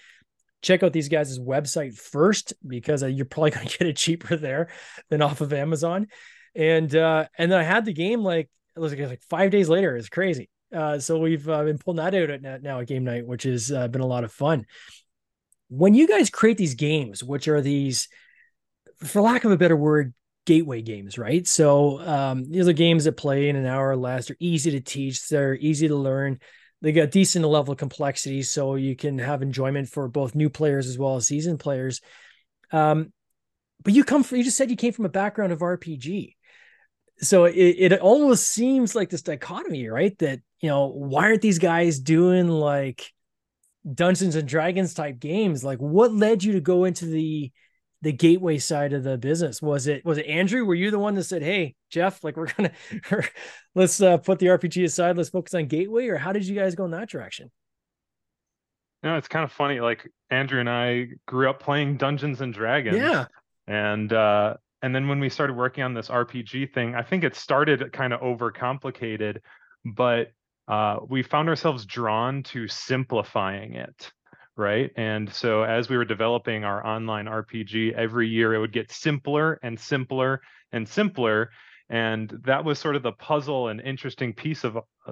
check 0.61 0.81
out 0.81 0.91
these 0.91 1.07
guys' 1.07 1.37
website 1.39 1.95
first 1.95 2.53
because 2.65 3.03
uh, 3.03 3.07
you're 3.07 3.25
probably 3.25 3.51
gonna 3.51 3.65
get 3.65 3.87
it 3.87 3.97
cheaper 3.97 4.35
there 4.35 4.69
than 5.09 5.21
off 5.21 5.41
of 5.41 5.53
Amazon. 5.53 6.07
And 6.55 6.93
uh, 6.95 7.27
and 7.37 7.51
then 7.51 7.59
I 7.59 7.63
had 7.63 7.85
the 7.85 7.93
game 7.93 8.23
like 8.23 8.49
it 8.75 8.79
was 8.79 8.93
like, 8.95 9.21
five 9.29 9.51
days 9.51 9.69
later. 9.69 9.95
It's 9.95 10.09
crazy. 10.09 10.49
Uh, 10.75 10.97
so 10.97 11.19
we've 11.19 11.47
uh, 11.47 11.63
been 11.63 11.77
pulling 11.77 11.97
that 11.97 12.15
out 12.15 12.31
at 12.31 12.63
now 12.63 12.79
at 12.79 12.87
game 12.87 13.03
night, 13.03 13.27
which 13.27 13.43
has 13.43 13.71
uh, 13.71 13.87
been 13.87 14.01
a 14.01 14.07
lot 14.07 14.23
of 14.23 14.31
fun 14.31 14.65
when 15.75 15.95
you 15.95 16.07
guys 16.07 16.29
create 16.29 16.57
these 16.57 16.75
games, 16.75 17.23
which 17.23 17.47
are 17.47 17.61
these, 17.61 18.07
for 18.97 19.21
lack 19.21 19.43
of 19.43 19.51
a 19.51 19.57
better 19.57 19.75
word, 19.75 20.13
gateway 20.45 20.81
games, 20.81 21.17
right? 21.17 21.47
So 21.47 21.99
um, 22.01 22.43
these 22.51 22.67
are 22.67 22.73
games 22.73 23.05
that 23.05 23.17
play 23.17 23.49
in 23.49 23.55
an 23.55 23.65
hour 23.65 23.89
or 23.89 23.95
less. 23.95 24.27
They're 24.27 24.37
easy 24.39 24.71
to 24.71 24.81
teach. 24.81 25.27
They're 25.29 25.55
easy 25.55 25.87
to 25.87 25.95
learn. 25.95 26.39
they 26.81 26.91
got 26.91 27.11
decent 27.11 27.45
level 27.45 27.71
of 27.71 27.79
complexity, 27.79 28.43
so 28.43 28.75
you 28.75 28.95
can 28.95 29.17
have 29.17 29.41
enjoyment 29.41 29.89
for 29.89 30.07
both 30.07 30.35
new 30.35 30.49
players 30.49 30.87
as 30.87 30.97
well 30.97 31.15
as 31.15 31.27
seasoned 31.27 31.59
players. 31.59 32.01
Um, 32.71 33.13
but 33.83 33.93
you 33.93 34.03
come 34.03 34.23
from 34.23 34.37
you 34.37 34.43
just 34.43 34.57
said 34.57 34.69
you 34.69 34.75
came 34.75 34.93
from 34.93 35.05
a 35.05 35.09
background 35.09 35.53
of 35.53 35.59
RPG. 35.59 36.35
So 37.19 37.45
it, 37.45 37.55
it 37.55 37.99
almost 37.99 38.47
seems 38.47 38.95
like 38.95 39.09
this 39.09 39.21
dichotomy, 39.21 39.87
right? 39.87 40.17
That 40.19 40.39
you 40.59 40.69
know, 40.69 40.87
why 40.87 41.23
aren't 41.23 41.41
these 41.41 41.59
guys 41.59 41.99
doing 41.99 42.47
like 42.47 43.12
Dungeons 43.91 44.35
and 44.35 44.47
Dragons 44.47 44.93
type 44.93 45.19
games? 45.19 45.63
Like 45.63 45.79
what 45.79 46.13
led 46.13 46.43
you 46.43 46.53
to 46.53 46.61
go 46.61 46.85
into 46.85 47.05
the 47.05 47.51
the 48.01 48.11
gateway 48.11 48.57
side 48.57 48.93
of 48.93 49.03
the 49.03 49.17
business? 49.17 49.61
Was 49.61 49.87
it 49.87 50.03
was 50.05 50.17
it 50.17 50.25
Andrew? 50.27 50.65
Were 50.65 50.75
you 50.75 50.91
the 50.91 50.99
one 50.99 51.15
that 51.15 51.23
said, 51.23 51.41
"Hey, 51.41 51.75
Jeff, 51.89 52.23
like 52.23 52.35
we're 52.35 52.47
gonna 52.47 52.71
let's 53.75 54.01
uh, 54.01 54.17
put 54.17 54.39
the 54.39 54.47
RPG 54.47 54.83
aside, 54.83 55.17
let's 55.17 55.29
focus 55.29 55.53
on 55.53 55.67
gateway," 55.67 56.07
or 56.07 56.17
how 56.17 56.33
did 56.33 56.45
you 56.45 56.55
guys 56.55 56.75
go 56.75 56.85
in 56.85 56.91
that 56.91 57.09
direction? 57.09 57.49
No, 59.03 59.17
it's 59.17 59.27
kind 59.27 59.43
of 59.43 59.51
funny. 59.51 59.79
Like 59.79 60.09
Andrew 60.29 60.59
and 60.59 60.69
I 60.69 61.07
grew 61.27 61.49
up 61.49 61.59
playing 61.59 61.97
Dungeons 61.97 62.41
and 62.41 62.53
Dragons. 62.53 62.97
Yeah. 62.97 63.25
And 63.67 64.11
uh 64.11 64.55
and 64.81 64.93
then 64.93 65.07
when 65.07 65.19
we 65.19 65.29
started 65.29 65.55
working 65.55 65.83
on 65.83 65.93
this 65.93 66.09
RPG 66.09 66.73
thing, 66.73 66.95
I 66.95 67.03
think 67.03 67.23
it 67.23 67.35
started 67.35 67.93
kind 67.93 68.11
of 68.11 68.19
overcomplicated, 68.19 69.37
but 69.85 70.31
uh 70.67 70.97
we 71.07 71.23
found 71.23 71.49
ourselves 71.49 71.85
drawn 71.85 72.43
to 72.43 72.67
simplifying 72.67 73.75
it. 73.75 74.11
Right. 74.55 74.91
And 74.95 75.33
so 75.33 75.63
as 75.63 75.89
we 75.89 75.97
were 75.97 76.05
developing 76.05 76.63
our 76.63 76.85
online 76.85 77.25
RPG, 77.25 77.93
every 77.93 78.27
year 78.27 78.53
it 78.53 78.59
would 78.59 78.71
get 78.71 78.91
simpler 78.91 79.59
and 79.63 79.79
simpler 79.79 80.41
and 80.71 80.87
simpler. 80.87 81.49
And 81.89 82.29
that 82.45 82.63
was 82.63 82.77
sort 82.77 82.95
of 82.95 83.01
the 83.01 83.13
puzzle 83.13 83.69
and 83.69 83.81
interesting 83.81 84.31
piece 84.31 84.63
of 84.63 84.77
uh, 84.77 85.11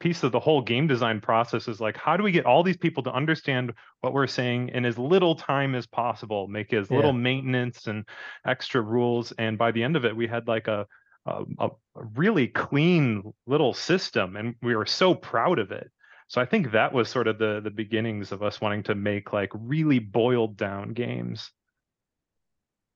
piece 0.00 0.24
of 0.24 0.32
the 0.32 0.40
whole 0.40 0.62
game 0.62 0.88
design 0.88 1.20
process 1.20 1.68
is 1.68 1.80
like 1.80 1.96
how 1.96 2.16
do 2.16 2.24
we 2.24 2.32
get 2.32 2.44
all 2.44 2.62
these 2.64 2.76
people 2.76 3.04
to 3.04 3.12
understand 3.12 3.72
what 4.00 4.12
we're 4.12 4.26
saying 4.26 4.68
in 4.70 4.84
as 4.84 4.98
little 4.98 5.36
time 5.36 5.76
as 5.76 5.86
possible 5.86 6.48
make 6.48 6.72
as 6.72 6.90
little 6.90 7.12
maintenance 7.12 7.86
and 7.86 8.04
extra 8.44 8.80
rules 8.80 9.32
and 9.38 9.56
by 9.56 9.70
the 9.70 9.82
end 9.82 9.94
of 9.94 10.04
it 10.04 10.16
we 10.16 10.26
had 10.26 10.48
like 10.48 10.66
a, 10.66 10.86
Um, 11.26 11.54
a, 11.58 11.66
a 11.66 12.04
really 12.16 12.48
clean 12.48 13.34
little 13.46 13.74
system 13.74 14.36
and 14.36 14.54
we 14.62 14.74
were 14.74 14.86
so 14.86 15.14
proud 15.14 15.58
of 15.58 15.70
it 15.70 15.90
so 16.28 16.40
i 16.40 16.46
think 16.46 16.72
that 16.72 16.94
was 16.94 17.10
sort 17.10 17.28
of 17.28 17.38
the 17.38 17.60
the 17.62 17.70
beginnings 17.70 18.32
of 18.32 18.42
us 18.42 18.58
wanting 18.58 18.82
to 18.84 18.94
make 18.94 19.30
like 19.30 19.50
really 19.54 19.98
boiled 19.98 20.56
down 20.56 20.94
games 20.94 21.52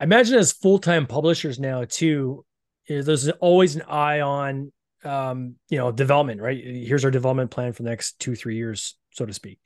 i 0.00 0.04
imagine 0.04 0.38
as 0.38 0.52
full-time 0.52 1.07
publishers 1.07 1.61
now 1.61 1.85
too 1.85 2.47
eh, 2.88 3.02
there's 3.02 3.28
always 3.28 3.76
an 3.76 3.83
eye 3.83 4.23
on 4.23 4.73
um, 5.04 5.57
you 5.69 5.78
know, 5.78 5.93
development, 5.93 6.40
right? 6.40 6.61
Eh, 6.64 6.85
here's 6.87 7.04
our 7.04 7.11
development 7.11 7.50
plan 7.50 7.73
for 7.73 7.83
the 7.83 7.90
next 7.90 8.19
two, 8.19 8.35
three 8.35 8.57
years, 8.57 8.97
so 9.12 9.26
to 9.26 9.33
speak, 9.33 9.59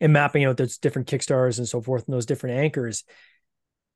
and 0.00 0.12
mapping 0.12 0.44
out 0.44 0.56
those 0.56 0.78
different 0.78 1.08
Kickstarters 1.08 1.58
and 1.58 1.68
so 1.68 1.80
forth 1.80 2.04
and 2.06 2.14
those 2.14 2.26
different 2.26 2.58
anchors. 2.58 3.04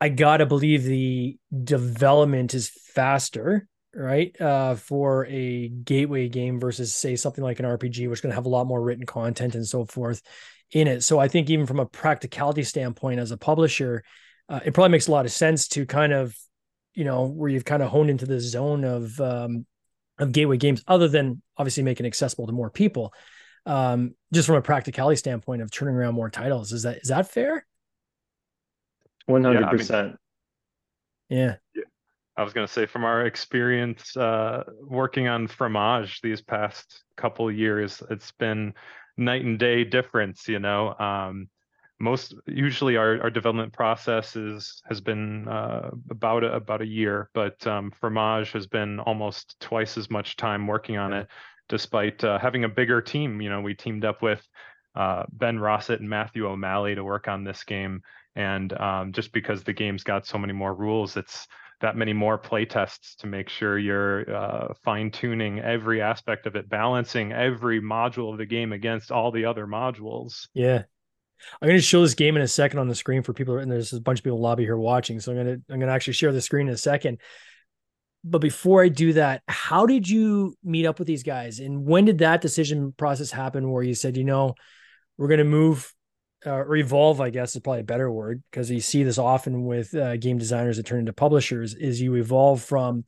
I 0.01 0.09
gotta 0.09 0.47
believe 0.47 0.85
the 0.85 1.39
development 1.63 2.55
is 2.55 2.71
faster, 2.71 3.69
right? 3.95 4.39
Uh, 4.41 4.75
for 4.75 5.27
a 5.27 5.69
gateway 5.69 6.29
game 6.29 6.61
versus 6.61 6.95
say 6.95 7.17
something 7.17 7.43
like 7.43 7.59
an 7.59 7.67
RPG, 7.67 8.09
which 8.09 8.19
is 8.19 8.21
going 8.21 8.31
to 8.31 8.37
have 8.37 8.47
a 8.47 8.51
lot 8.51 8.67
more 8.67 8.81
written 8.81 9.07
content 9.07 9.55
and 9.55 9.67
so 9.67 9.85
forth 9.85 10.23
in 10.73 10.87
it. 10.87 11.03
So 11.03 11.19
I 11.19 11.29
think 11.29 11.51
even 11.51 11.67
from 11.67 11.81
a 11.81 11.87
practicality 11.87 12.63
standpoint, 12.63 13.21
as 13.21 13.31
a 13.31 13.37
publisher, 13.37 14.05
uh, 14.49 14.61
it 14.65 14.75
probably 14.75 14.91
makes 14.91 15.09
a 15.09 15.13
lot 15.13 15.27
of 15.27 15.33
sense 15.33 15.69
to 15.69 15.87
kind 15.87 16.13
of, 16.13 16.37
you 16.95 17.05
know, 17.05 17.27
where 17.27 17.49
you've 17.49 17.65
kind 17.65 17.83
of 17.83 17.91
honed 17.91 18.11
into 18.11 18.27
the 18.27 18.41
zone 18.41 18.85
of 18.85 19.21
um, 19.21 19.67
of 20.19 20.33
gateway 20.33 20.57
games, 20.57 20.83
other 20.87 21.09
than 21.09 21.43
obviously 21.57 21.83
making 21.83 22.07
accessible 22.07 22.47
to 22.47 22.53
more 22.53 22.71
people. 22.71 23.13
Um, 23.67 24.15
just 24.33 24.47
from 24.47 24.57
a 24.57 24.63
practicality 24.63 25.17
standpoint 25.17 25.63
of 25.63 25.71
turning 25.71 25.95
around 25.95 26.15
more 26.15 26.31
titles, 26.31 26.73
is 26.73 26.83
that 26.85 26.99
is 26.99 27.09
that 27.09 27.31
fair? 27.31 27.67
One 29.27 29.45
hundred 29.45 29.69
percent. 29.69 30.17
Yeah. 31.29 31.57
I 32.41 32.43
was 32.43 32.55
going 32.55 32.67
to 32.67 32.73
say, 32.73 32.87
from 32.87 33.05
our 33.05 33.27
experience 33.27 34.17
uh, 34.17 34.65
working 34.83 35.29
on 35.29 35.47
Fromage 35.47 36.23
these 36.23 36.41
past 36.41 37.03
couple 37.19 37.53
years, 37.53 38.03
it's 38.09 38.31
been 38.33 38.73
night 39.19 39.45
and 39.45 39.59
day 39.59 39.85
difference. 39.85 40.49
You 40.49 40.59
know, 40.59 40.99
um, 40.99 41.51
most 41.99 42.35
usually 42.47 42.97
our, 42.97 43.21
our 43.21 43.29
development 43.29 43.75
process 43.75 44.37
is 44.37 44.81
has 44.89 45.03
been 45.03 45.49
uh, 45.49 45.91
about 46.09 46.43
a, 46.43 46.55
about 46.55 46.81
a 46.81 46.87
year, 46.87 47.29
but 47.35 47.67
um, 47.67 47.93
Fromage 48.01 48.53
has 48.53 48.67
been 48.67 49.01
almost 49.01 49.61
twice 49.61 49.99
as 49.99 50.09
much 50.09 50.37
time 50.37 50.67
working 50.67 50.97
on 50.97 51.13
it, 51.13 51.29
despite 51.69 52.25
uh, 52.25 52.39
having 52.39 52.65
a 52.65 52.71
bigger 52.71 53.03
team. 53.03 53.43
You 53.43 53.51
know, 53.51 53.61
we 53.61 53.75
teamed 53.75 54.07
up 54.07 54.23
with 54.23 54.43
uh, 54.95 55.25
Ben 55.31 55.59
Rosset 55.59 56.01
and 56.01 56.09
Matthew 56.09 56.47
O'Malley 56.47 56.95
to 56.95 57.05
work 57.05 57.29
on 57.29 57.45
this 57.45 57.65
game, 57.65 58.01
and 58.35 58.73
um, 58.81 59.13
just 59.13 59.31
because 59.33 59.63
the 59.63 59.75
game's 59.75 60.05
got 60.05 60.27
so 60.27 60.39
many 60.39 60.55
more 60.55 60.73
rules, 60.73 61.19
it's 61.19 61.47
that 61.81 61.97
many 61.97 62.13
more 62.13 62.39
play 62.39 62.65
tests 62.65 63.17
to 63.17 63.27
make 63.27 63.49
sure 63.49 63.79
you're 63.79 64.35
uh, 64.35 64.75
fine 64.85 65.11
tuning 65.11 65.61
every 65.61 66.03
aspect 66.03 66.47
of 66.47 66.57
it, 66.57 66.69
balancing 66.69 67.33
every 67.33 67.81
module 67.81 68.33
of 68.33 68.39
the 68.39 68.47
game 68.47 68.73
against 68.73 69.11
all 69.11 69.31
the 69.31 69.45
other 69.47 69.67
modules. 69.67 70.49
Yeah, 70.55 70.83
I'm 71.61 71.69
going 71.69 71.79
to 71.79 71.83
show 71.83 72.03
this 72.03 72.15
game 72.15 72.37
in 72.37 72.43
a 72.43 72.49
second 72.49 72.79
on 72.79 72.89
the 72.89 72.95
screen 72.95 73.23
for 73.23 73.33
people, 73.33 73.59
and 73.59 73.71
there's 73.71 73.93
a 73.93 74.01
bunch 74.01 74.21
of 74.21 74.25
people 74.25 74.41
lobby 74.41 74.65
here 74.65 74.77
watching. 74.77 75.21
So 75.21 75.33
I'm 75.33 75.39
going 75.39 75.47
to 75.47 75.73
I'm 75.73 75.81
going 75.81 75.89
to 75.89 75.95
actually 75.95 76.15
share 76.15 76.33
the 76.33 76.41
screen 76.41 76.69
in 76.69 76.75
a 76.75 76.79
second. 76.79 77.19
But 78.23 78.41
before 78.41 78.83
I 78.83 78.89
do 78.89 79.15
that, 79.15 79.43
how 79.49 79.87
did 79.87 80.07
you 80.07 80.55
meet 80.63 80.85
up 80.85 80.99
with 80.99 81.09
these 81.09 81.23
guys, 81.23 81.59
and 81.59 81.87
when 81.87 82.05
did 82.05 82.19
that 82.19 82.43
decision 82.43 82.93
process 82.97 83.31
happen? 83.31 83.71
Where 83.71 83.83
you 83.83 83.95
said, 83.95 84.17
you 84.17 84.25
know, 84.25 84.55
we're 85.17 85.29
going 85.29 85.39
to 85.39 85.45
move 85.45 85.93
uh, 86.47 86.51
or 86.51 86.77
evolve, 86.77 87.21
I 87.21 87.31
guess 87.31 87.55
is 87.55 87.61
probably 87.61 87.81
a 87.81 87.85
better 87.85 88.11
word 88.11 88.43
because 88.51 88.71
you 88.71 88.81
see 88.81 89.03
this 89.03 89.19
often 89.19 89.65
with 89.65 89.95
uh, 89.95 90.17
game 90.17 90.39
designers 90.39 90.77
that 90.77 90.87
turn 90.87 91.01
into 91.01 91.13
publishers. 91.13 91.75
Is 91.75 92.01
you 92.01 92.15
evolve 92.17 92.63
from 92.63 93.05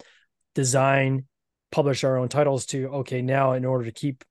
design, 0.54 1.26
publish 1.70 2.04
our 2.04 2.18
own 2.18 2.28
titles 2.28 2.66
to 2.66 2.88
okay, 2.88 3.22
now 3.22 3.52
in 3.52 3.64
order 3.64 3.86
to 3.86 3.92
keep 3.92 4.24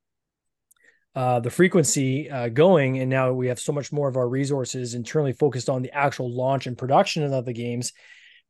uh, 1.15 1.39
the 1.39 1.50
frequency 1.50 2.29
uh, 2.29 2.50
going, 2.50 3.00
and 3.00 3.10
now 3.10 3.34
we 3.34 3.48
have 3.48 3.60
so 3.60 3.74
much 3.74 3.91
more 3.91 4.08
of 4.08 4.17
our 4.17 4.29
resources 4.29 4.93
internally 4.93 5.34
focused 5.34 5.70
on 5.70 5.81
the 5.81 5.91
actual 5.91 6.34
launch 6.34 6.67
and 6.67 6.77
production 6.77 7.24
of 7.24 7.46
the 7.46 7.53
games. 7.53 7.91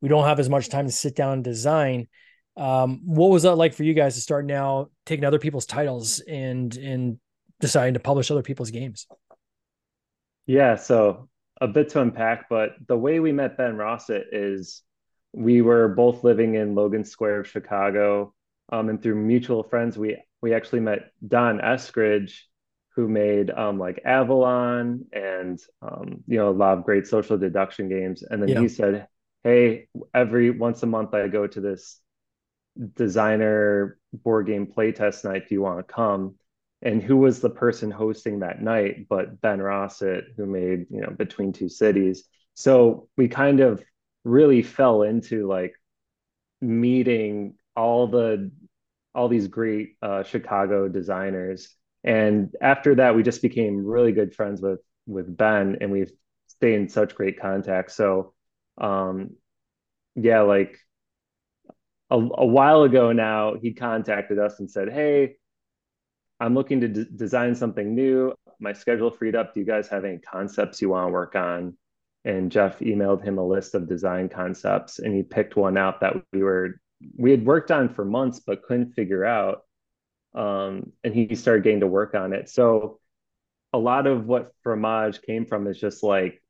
We 0.00 0.08
don't 0.08 0.24
have 0.24 0.38
as 0.38 0.48
much 0.48 0.68
time 0.68 0.86
to 0.86 0.92
sit 0.92 1.16
down 1.16 1.34
and 1.34 1.44
design. 1.44 2.08
Um, 2.56 3.00
what 3.04 3.30
was 3.30 3.44
that 3.44 3.56
like 3.56 3.72
for 3.72 3.82
you 3.82 3.94
guys 3.94 4.14
to 4.14 4.20
start 4.20 4.44
now 4.44 4.90
taking 5.06 5.24
other 5.24 5.38
people's 5.38 5.66
titles 5.66 6.20
and 6.20 6.76
and 6.76 7.18
deciding 7.60 7.94
to 7.94 8.00
publish 8.00 8.30
other 8.30 8.42
people's 8.42 8.70
games? 8.70 9.06
Yeah, 10.46 10.76
so 10.76 11.28
a 11.60 11.68
bit 11.68 11.90
to 11.90 12.00
unpack, 12.00 12.48
but 12.48 12.72
the 12.86 12.96
way 12.96 13.20
we 13.20 13.32
met 13.32 13.56
Ben 13.56 13.76
Rosset 13.76 14.26
is 14.32 14.82
we 15.32 15.62
were 15.62 15.88
both 15.88 16.24
living 16.24 16.54
in 16.54 16.74
Logan 16.74 17.04
Square 17.04 17.40
of 17.40 17.48
Chicago. 17.48 18.34
Um, 18.70 18.88
and 18.88 19.02
through 19.02 19.16
mutual 19.16 19.62
friends, 19.62 19.98
we 19.98 20.16
we 20.40 20.54
actually 20.54 20.80
met 20.80 21.12
Don 21.26 21.58
Eskridge, 21.58 22.40
who 22.94 23.08
made 23.08 23.50
um, 23.50 23.78
like 23.78 24.00
Avalon 24.04 25.06
and 25.12 25.60
um, 25.80 26.24
you 26.26 26.38
know 26.38 26.48
a 26.48 26.50
lot 26.50 26.78
of 26.78 26.84
great 26.84 27.06
social 27.06 27.38
deduction 27.38 27.88
games. 27.88 28.22
And 28.22 28.42
then 28.42 28.48
yeah. 28.48 28.60
he 28.60 28.68
said, 28.68 29.06
"Hey, 29.44 29.88
every 30.14 30.50
once 30.50 30.82
a 30.82 30.86
month 30.86 31.14
I 31.14 31.28
go 31.28 31.46
to 31.46 31.60
this 31.60 32.00
designer 32.94 33.98
board 34.12 34.46
game 34.46 34.66
playtest 34.66 35.24
night. 35.24 35.48
Do 35.48 35.54
you 35.54 35.62
want 35.62 35.86
to 35.86 35.94
come?" 35.94 36.36
And 36.82 37.02
who 37.02 37.16
was 37.16 37.40
the 37.40 37.50
person 37.50 37.90
hosting 37.90 38.40
that 38.40 38.60
night 38.60 39.06
but 39.08 39.40
Ben 39.40 39.60
Rosset, 39.60 40.24
who 40.36 40.46
made 40.46 40.86
you 40.90 41.00
know 41.00 41.10
Between 41.10 41.52
Two 41.52 41.68
Cities. 41.68 42.24
So 42.54 43.08
we 43.16 43.28
kind 43.28 43.60
of 43.60 43.82
really 44.24 44.62
fell 44.62 45.02
into 45.02 45.46
like 45.46 45.74
meeting 46.60 47.54
all 47.76 48.08
the 48.08 48.50
all 49.14 49.28
these 49.28 49.48
great 49.48 49.96
uh, 50.02 50.22
Chicago 50.22 50.88
designers 50.88 51.76
and 52.04 52.54
after 52.60 52.96
that, 52.96 53.14
we 53.14 53.22
just 53.22 53.42
became 53.42 53.84
really 53.84 54.12
good 54.12 54.34
friends 54.34 54.60
with 54.60 54.80
with 55.06 55.36
Ben, 55.36 55.78
and 55.80 55.90
we've 55.90 56.10
stayed 56.48 56.74
in 56.74 56.88
such 56.88 57.14
great 57.14 57.40
contact. 57.40 57.92
So, 57.92 58.34
um, 58.78 59.36
yeah, 60.14 60.40
like 60.42 60.78
a, 62.10 62.16
a 62.16 62.46
while 62.46 62.82
ago 62.82 63.12
now, 63.12 63.54
he 63.60 63.72
contacted 63.74 64.38
us 64.38 64.58
and 64.58 64.70
said, 64.70 64.90
"Hey, 64.90 65.36
I'm 66.42 66.54
looking 66.54 66.80
to 66.80 66.88
d- 66.88 67.06
design 67.16 67.54
something 67.54 67.94
new. 67.94 68.34
My 68.60 68.72
schedule 68.72 69.10
freed 69.10 69.34
up. 69.34 69.54
Do 69.54 69.60
you 69.60 69.66
guys 69.66 69.88
have 69.88 70.04
any 70.04 70.18
concepts 70.18 70.82
you 70.82 70.90
want 70.90 71.08
to 71.08 71.12
work 71.12 71.34
on?" 71.36 71.76
And 72.24 72.52
Jeff 72.52 72.80
emailed 72.80 73.22
him 73.22 73.38
a 73.38 73.46
list 73.46 73.74
of 73.74 73.88
design 73.88 74.28
concepts, 74.28 74.98
and 74.98 75.14
he 75.14 75.22
picked 75.22 75.56
one 75.56 75.76
out 75.76 76.00
that 76.00 76.14
we 76.32 76.42
were 76.42 76.80
we 77.16 77.30
had 77.30 77.44
worked 77.44 77.70
on 77.70 77.88
for 77.88 78.04
months 78.04 78.40
but 78.40 78.62
couldn't 78.62 78.92
figure 78.92 79.24
out 79.24 79.62
um, 80.34 80.92
and 81.04 81.14
he 81.14 81.34
started 81.34 81.64
getting 81.64 81.80
to 81.80 81.86
work 81.86 82.14
on 82.14 82.32
it. 82.32 82.48
So 82.48 83.00
a 83.72 83.78
lot 83.78 84.06
of 84.06 84.26
what 84.26 84.52
Fromage 84.62 85.22
came 85.22 85.46
from 85.46 85.66
is 85.66 85.78
just 85.78 86.02
like 86.02 86.42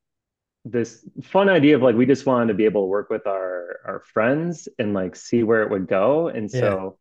this 0.65 1.05
fun 1.23 1.49
idea 1.49 1.75
of 1.75 1.83
like 1.83 1.97
we 1.97 2.07
just 2.07 2.27
wanted 2.27 2.49
to 2.49 2.55
be 2.55 2.65
able 2.65 2.83
to 2.83 2.87
work 2.87 3.11
with 3.11 3.27
our 3.27 3.81
our 3.85 4.01
friends 4.13 4.69
and 4.79 4.95
like 4.95 5.17
see 5.17 5.43
where 5.43 5.63
it 5.63 5.71
would 5.71 5.89
go. 5.89 6.29
And 6.29 6.51
so 6.51 6.99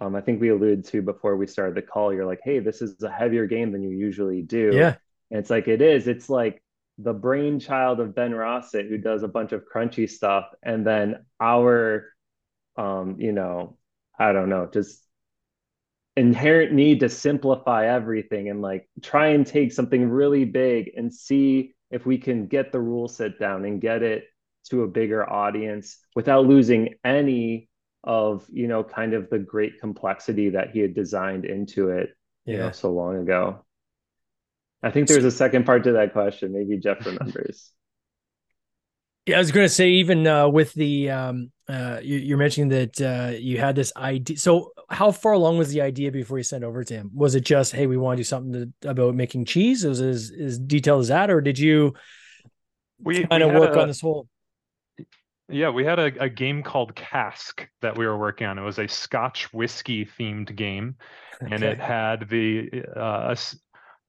Um, 0.00 0.16
I 0.16 0.20
think 0.20 0.40
we 0.40 0.48
alluded 0.48 0.84
to 0.86 1.02
before 1.02 1.36
we 1.36 1.46
started 1.46 1.76
the 1.76 1.82
call. 1.82 2.12
You're 2.12 2.26
like, 2.26 2.40
hey, 2.42 2.58
this 2.58 2.82
is 2.82 3.02
a 3.02 3.10
heavier 3.10 3.46
game 3.46 3.72
than 3.72 3.82
you 3.82 3.90
usually 3.90 4.42
do. 4.42 4.70
Yeah. 4.72 4.96
And 5.30 5.40
it's 5.40 5.50
like 5.50 5.68
it 5.68 5.80
is. 5.80 6.08
It's 6.08 6.28
like 6.28 6.62
the 6.98 7.12
brainchild 7.12 8.00
of 8.00 8.14
Ben 8.14 8.34
Rosset, 8.34 8.86
who 8.86 8.98
does 8.98 9.22
a 9.22 9.28
bunch 9.28 9.52
of 9.52 9.64
crunchy 9.72 10.08
stuff, 10.08 10.46
and 10.62 10.86
then 10.86 11.24
our, 11.40 12.08
um, 12.76 13.16
you 13.18 13.32
know, 13.32 13.76
I 14.18 14.32
don't 14.32 14.48
know, 14.48 14.68
just 14.72 15.00
inherent 16.16 16.72
need 16.72 17.00
to 17.00 17.08
simplify 17.08 17.88
everything 17.88 18.48
and 18.48 18.62
like 18.62 18.88
try 19.02 19.28
and 19.28 19.46
take 19.46 19.72
something 19.72 20.08
really 20.08 20.44
big 20.44 20.92
and 20.96 21.12
see 21.12 21.74
if 21.90 22.06
we 22.06 22.18
can 22.18 22.46
get 22.46 22.70
the 22.70 22.80
rule 22.80 23.08
set 23.08 23.38
down 23.38 23.64
and 23.64 23.80
get 23.80 24.02
it 24.02 24.24
to 24.68 24.82
a 24.82 24.88
bigger 24.88 25.28
audience 25.28 25.98
without 26.14 26.46
losing 26.46 26.94
any 27.04 27.68
of 28.04 28.46
you 28.52 28.68
know 28.68 28.84
kind 28.84 29.14
of 29.14 29.28
the 29.30 29.38
great 29.38 29.80
complexity 29.80 30.50
that 30.50 30.70
he 30.70 30.80
had 30.80 30.94
designed 30.94 31.44
into 31.44 31.88
it 31.88 32.10
you 32.44 32.54
yeah. 32.54 32.66
know 32.66 32.70
so 32.70 32.92
long 32.92 33.16
ago. 33.16 33.64
I 34.82 34.90
think 34.90 35.08
there's 35.08 35.24
a 35.24 35.30
second 35.30 35.64
part 35.64 35.84
to 35.84 35.92
that 35.92 36.12
question. 36.12 36.52
Maybe 36.52 36.78
jeff 36.78 37.04
remembers. 37.06 37.70
Yeah 39.26 39.36
i 39.36 39.38
was 39.38 39.52
going 39.52 39.64
to 39.64 39.72
say 39.72 39.88
even 39.88 40.26
uh, 40.26 40.48
with 40.48 40.74
the 40.74 41.10
um, 41.10 41.50
uh, 41.66 41.98
you, 42.02 42.34
are 42.34 42.38
mentioning 42.38 42.68
that 42.68 43.00
uh, 43.00 43.34
you 43.34 43.58
had 43.58 43.74
this 43.74 43.90
idea 43.96 44.36
so 44.36 44.72
how 44.90 45.10
far 45.10 45.32
along 45.32 45.56
was 45.56 45.70
the 45.70 45.80
idea 45.80 46.12
before 46.12 46.36
you 46.36 46.44
sent 46.44 46.62
over 46.62 46.84
to 46.84 46.94
him? 46.94 47.10
Was 47.14 47.34
it 47.34 47.44
just 47.44 47.72
hey 47.72 47.86
we 47.86 47.96
want 47.96 48.18
to 48.18 48.20
do 48.20 48.24
something 48.24 48.72
to, 48.82 48.90
about 48.90 49.14
making 49.14 49.46
cheese? 49.46 49.82
It 49.82 49.88
was 49.88 50.02
as, 50.02 50.30
as 50.30 50.58
detailed 50.58 51.00
as 51.00 51.08
that 51.08 51.30
or 51.30 51.40
did 51.40 51.58
you 51.58 51.94
we 52.98 53.26
kind 53.26 53.42
of 53.42 53.52
work 53.52 53.74
a, 53.76 53.80
on 53.80 53.88
this 53.88 54.02
whole 54.02 54.28
yeah, 55.48 55.70
we 55.70 55.84
had 55.84 55.98
a, 55.98 56.22
a 56.22 56.28
game 56.28 56.62
called 56.62 56.94
Cask 56.94 57.66
that 57.82 57.96
we 57.98 58.06
were 58.06 58.16
working 58.16 58.46
on. 58.46 58.58
It 58.58 58.62
was 58.62 58.78
a 58.78 58.88
Scotch 58.88 59.52
whiskey 59.52 60.06
themed 60.06 60.54
game, 60.56 60.96
okay. 61.42 61.54
and 61.54 61.62
it 61.62 61.78
had 61.78 62.28
the 62.28 62.84
uh, 62.96 63.34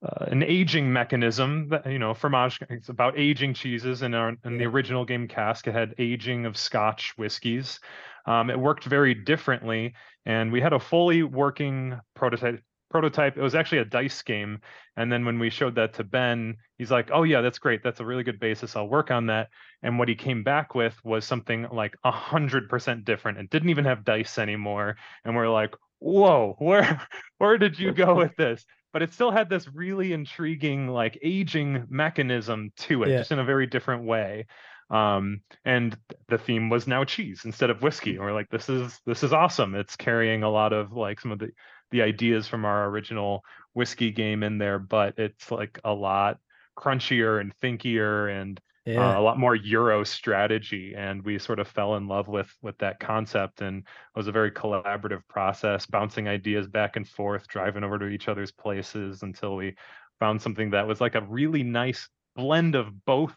uh, 0.06 0.26
an 0.28 0.44
aging 0.44 0.92
mechanism 0.92 1.70
that 1.70 1.86
you 1.92 2.00
know 2.00 2.14
fromage. 2.14 2.60
It's 2.70 2.90
about 2.90 3.18
aging 3.18 3.54
cheeses, 3.54 4.02
and 4.02 4.16
our 4.16 4.34
in 4.46 4.58
the 4.58 4.66
original 4.66 5.04
game 5.04 5.28
Cask, 5.28 5.68
it 5.68 5.74
had 5.74 5.96
aging 5.98 6.46
of 6.46 6.58
Scotch 6.58 7.14
whiskeys. 7.18 7.80
Um, 8.26 8.50
it 8.50 8.60
worked 8.60 8.86
very 8.86 9.14
differently, 9.14 9.94
and 10.26 10.52
we 10.52 10.62
had 10.62 10.74
a 10.74 10.80
fully 10.80 11.24
working 11.24 12.00
prototype 12.16 12.62
prototype. 12.96 13.36
It 13.36 13.42
was 13.42 13.56
actually 13.56 13.80
a 13.80 13.86
dice 13.86 14.22
game. 14.22 14.62
And 14.96 15.12
then 15.12 15.26
when 15.26 15.38
we 15.38 15.50
showed 15.50 15.76
that 15.76 15.96
to 15.96 16.06
Ben, 16.06 16.56
he's 16.78 16.92
like, 16.92 17.10
oh, 17.12 17.24
yeah, 17.24 17.42
that's 17.42 17.60
great. 17.60 17.84
That's 17.84 18.00
a 18.00 18.06
really 18.06 18.24
good 18.24 18.40
basis. 18.40 18.78
I'll 18.78 18.88
work 18.88 19.12
on 19.12 19.26
that. 19.26 19.50
And 19.84 20.00
what 20.00 20.08
he 20.08 20.16
came 20.16 20.44
back 20.44 20.76
with 20.76 20.96
was 21.04 21.26
something 21.26 21.68
like 21.74 21.98
a 22.06 22.12
hundred 22.12 22.70
percent 22.70 23.04
different. 23.04 23.38
It 23.38 23.50
didn't 23.50 23.70
even 23.70 23.84
have 23.84 24.06
dice 24.06 24.38
anymore. 24.38 24.96
And 25.26 25.36
we're 25.36 25.50
like, 25.50 25.76
whoa, 26.00 26.56
where 26.58 27.06
where 27.38 27.58
did 27.58 27.78
you 27.78 27.92
go 27.92 28.16
with 28.16 28.34
this? 28.38 28.66
But 28.94 29.02
it 29.02 29.12
still 29.12 29.32
had 29.32 29.50
this 29.50 29.68
really 29.68 30.14
intriguing 30.14 30.88
like 30.88 31.20
aging 31.22 31.88
mechanism 31.90 32.72
to 32.78 33.04
it, 33.04 33.10
yeah. 33.10 33.18
just 33.18 33.34
in 33.34 33.40
a 33.40 33.44
very 33.44 33.68
different 33.68 34.06
way 34.06 34.46
um 34.92 35.42
and 35.64 35.98
the 36.28 36.38
theme 36.38 36.70
was 36.70 36.86
now 36.86 37.04
cheese 37.04 37.42
instead 37.44 37.72
of 37.72 37.82
whiskey 37.82 38.12
and 38.12 38.20
we're 38.20 38.32
like 38.32 38.50
this 38.52 38.70
is 38.70 39.02
this 39.08 39.24
is 39.24 39.34
awesome 39.34 39.74
it's 39.74 39.96
carrying 39.96 40.44
a 40.44 40.50
lot 40.50 40.74
of 40.74 40.94
like 40.94 41.20
some 41.20 41.32
of 41.32 41.40
the 41.40 41.50
the 41.92 42.02
ideas 42.02 42.48
from 42.48 42.66
our 42.66 42.88
original 42.90 43.44
whiskey 43.74 44.12
game 44.12 44.44
in 44.44 44.58
there, 44.58 44.80
but 44.80 45.18
it's 45.18 45.52
like 45.52 45.80
a 45.84 45.94
lot 45.94 46.40
crunchier 46.78 47.40
and 47.40 47.56
thinkier 47.58 48.30
and 48.42 48.60
uh, 48.88 48.92
yeah. 48.92 49.16
uh, 49.16 49.20
a 49.20 49.22
lot 49.22 49.40
more 49.40 49.56
Euro 49.56 50.04
strategy. 50.04 50.94
And 50.96 51.24
we 51.24 51.40
sort 51.40 51.60
of 51.60 51.68
fell 51.68 51.96
in 51.96 52.08
love 52.08 52.28
with 52.28 52.54
with 52.62 52.78
that 52.80 53.00
concept, 53.00 53.62
and 53.62 53.80
it 53.80 54.18
was 54.18 54.28
a 54.28 54.32
very 54.32 54.52
collaborative 54.52 55.22
process, 55.28 55.86
bouncing 55.86 56.28
ideas 56.28 56.68
back 56.68 56.96
and 56.96 57.08
forth, 57.08 57.48
driving 57.48 57.84
over 57.84 58.00
to 58.00 58.08
each 58.08 58.28
other's 58.28 58.52
places 58.52 59.24
until 59.24 59.56
we 59.56 59.76
found 60.20 60.42
something 60.42 60.72
that 60.72 60.88
was 60.88 61.02
like 61.02 61.16
a 61.16 61.22
really 61.22 61.64
nice 61.64 62.08
blend 62.36 62.76
of 62.76 63.06
both 63.06 63.36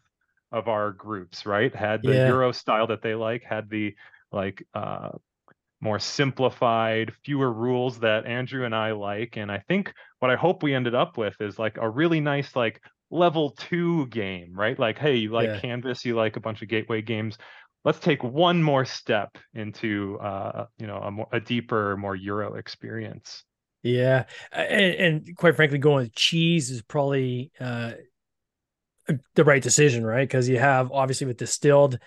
of 0.52 0.68
our 0.68 0.92
groups. 0.92 1.46
Right, 1.46 1.74
had 1.74 2.02
the 2.02 2.14
yeah. 2.14 2.28
Euro 2.28 2.52
style 2.52 2.86
that 2.88 3.02
they 3.02 3.14
like, 3.14 3.42
had 3.42 3.70
the 3.70 3.94
like 4.30 4.66
uh, 4.74 5.10
more 5.80 5.98
simplified, 5.98 7.12
fewer 7.24 7.52
rules 7.52 8.00
that 8.00 8.26
Andrew 8.26 8.64
and 8.64 8.74
I 8.74 8.92
like. 8.92 9.36
And 9.36 9.50
I 9.50 9.62
think 9.68 9.92
what 10.18 10.30
I 10.30 10.36
hope 10.36 10.62
we 10.62 10.74
ended 10.74 10.94
up 10.94 11.16
with 11.16 11.34
is 11.40 11.58
like 11.58 11.76
a 11.80 11.88
really 11.88 12.20
nice, 12.20 12.56
like 12.56 12.80
level 13.10 13.50
two 13.50 14.06
game, 14.08 14.52
right? 14.54 14.78
Like, 14.78 14.98
hey, 14.98 15.16
you 15.16 15.30
like 15.30 15.48
yeah. 15.48 15.60
Canvas, 15.60 16.04
you 16.04 16.16
like 16.16 16.36
a 16.36 16.40
bunch 16.40 16.62
of 16.62 16.68
gateway 16.68 17.02
games. 17.02 17.38
Let's 17.84 18.00
take 18.00 18.24
one 18.24 18.62
more 18.62 18.84
step 18.84 19.38
into, 19.54 20.18
uh, 20.20 20.66
you 20.78 20.86
know, 20.86 20.96
a 20.98 21.10
more 21.10 21.28
a 21.32 21.40
deeper, 21.40 21.96
more 21.96 22.16
Euro 22.16 22.54
experience. 22.54 23.44
Yeah, 23.84 24.24
and, 24.50 24.94
and 24.94 25.36
quite 25.36 25.54
frankly, 25.54 25.78
going 25.78 26.04
with 26.04 26.14
cheese 26.14 26.70
is 26.70 26.82
probably 26.82 27.52
uh, 27.60 27.92
the 29.34 29.44
right 29.44 29.62
decision, 29.62 30.04
right? 30.04 30.28
Because 30.28 30.48
you 30.48 30.58
have 30.58 30.90
obviously 30.90 31.28
with 31.28 31.36
distilled, 31.36 31.98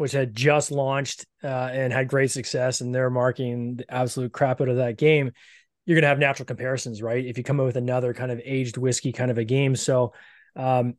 which 0.00 0.12
had 0.12 0.34
just 0.34 0.70
launched 0.70 1.26
uh, 1.44 1.68
and 1.70 1.92
had 1.92 2.08
great 2.08 2.30
success, 2.30 2.80
and 2.80 2.94
they're 2.94 3.10
marking 3.10 3.76
the 3.76 3.94
absolute 3.94 4.32
crap 4.32 4.62
out 4.62 4.70
of 4.70 4.76
that 4.76 4.96
game, 4.96 5.30
you're 5.84 5.94
going 5.94 6.04
to 6.04 6.08
have 6.08 6.18
natural 6.18 6.46
comparisons, 6.46 7.02
right? 7.02 7.22
If 7.22 7.36
you 7.36 7.44
come 7.44 7.60
up 7.60 7.66
with 7.66 7.76
another 7.76 8.14
kind 8.14 8.32
of 8.32 8.40
aged 8.42 8.78
whiskey 8.78 9.12
kind 9.12 9.30
of 9.30 9.36
a 9.36 9.44
game, 9.44 9.76
so 9.76 10.14
um, 10.56 10.94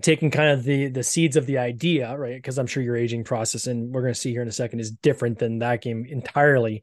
taking 0.00 0.30
kind 0.30 0.52
of 0.52 0.64
the 0.64 0.88
the 0.88 1.02
seeds 1.02 1.36
of 1.36 1.44
the 1.44 1.58
idea, 1.58 2.16
right? 2.16 2.36
Because 2.36 2.56
I'm 2.56 2.66
sure 2.66 2.82
your 2.82 2.96
aging 2.96 3.24
process, 3.24 3.66
and 3.66 3.92
we're 3.92 4.00
going 4.00 4.14
to 4.14 4.18
see 4.18 4.30
here 4.30 4.40
in 4.40 4.48
a 4.48 4.52
second, 4.52 4.80
is 4.80 4.90
different 4.90 5.38
than 5.38 5.58
that 5.58 5.82
game 5.82 6.06
entirely. 6.08 6.82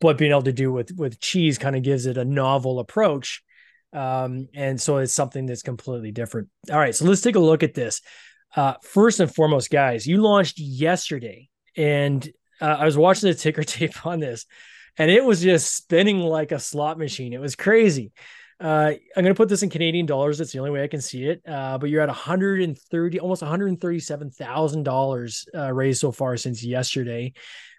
But 0.00 0.18
being 0.18 0.32
able 0.32 0.42
to 0.42 0.52
do 0.52 0.72
with 0.72 0.90
with 0.96 1.20
cheese 1.20 1.58
kind 1.58 1.76
of 1.76 1.84
gives 1.84 2.06
it 2.06 2.16
a 2.16 2.24
novel 2.24 2.80
approach, 2.80 3.44
um, 3.92 4.48
and 4.52 4.80
so 4.80 4.96
it's 4.96 5.14
something 5.14 5.46
that's 5.46 5.62
completely 5.62 6.10
different. 6.10 6.48
All 6.72 6.78
right, 6.78 6.94
so 6.94 7.04
let's 7.04 7.20
take 7.20 7.36
a 7.36 7.38
look 7.38 7.62
at 7.62 7.74
this. 7.74 8.00
Uh, 8.54 8.74
first 8.82 9.20
and 9.20 9.34
foremost, 9.34 9.70
guys, 9.70 10.06
you 10.06 10.18
launched 10.18 10.58
yesterday, 10.58 11.48
and 11.76 12.28
uh, 12.60 12.76
I 12.78 12.84
was 12.84 12.96
watching 12.96 13.28
the 13.28 13.34
ticker 13.34 13.62
tape 13.64 14.06
on 14.06 14.20
this, 14.20 14.46
and 14.98 15.10
it 15.10 15.24
was 15.24 15.40
just 15.42 15.74
spinning 15.74 16.20
like 16.20 16.52
a 16.52 16.58
slot 16.58 16.98
machine. 16.98 17.32
It 17.32 17.40
was 17.40 17.56
crazy. 17.56 18.12
Uh, 18.60 18.92
I'm 19.16 19.24
going 19.24 19.34
to 19.34 19.38
put 19.38 19.48
this 19.48 19.64
in 19.64 19.70
Canadian 19.70 20.06
dollars. 20.06 20.38
That's 20.38 20.52
the 20.52 20.60
only 20.60 20.70
way 20.70 20.84
I 20.84 20.88
can 20.88 21.00
see 21.00 21.24
it. 21.24 21.42
Uh, 21.48 21.78
but 21.78 21.90
you're 21.90 22.02
at 22.02 22.08
130, 22.08 23.18
almost 23.18 23.42
137 23.42 24.30
thousand 24.30 24.80
uh, 24.86 24.90
dollars 24.90 25.46
raised 25.54 26.00
so 26.00 26.12
far 26.12 26.36
since 26.36 26.62
yesterday, 26.62 27.32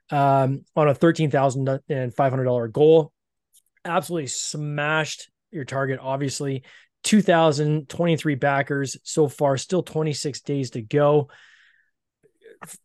um, 0.09 0.65
on 0.75 0.89
a 0.89 0.93
thirteen 0.93 1.31
thousand 1.31 1.79
and 1.87 2.13
five 2.13 2.31
hundred 2.31 2.45
dollar 2.45 2.67
goal. 2.67 3.13
Absolutely 3.85 4.27
smashed 4.27 5.29
your 5.51 5.65
target. 5.65 5.99
Obviously, 6.01 6.63
2,023 7.03 8.35
backers 8.35 8.97
so 9.03 9.27
far, 9.27 9.57
still 9.57 9.83
26 9.83 10.41
days 10.41 10.71
to 10.71 10.81
go. 10.81 11.29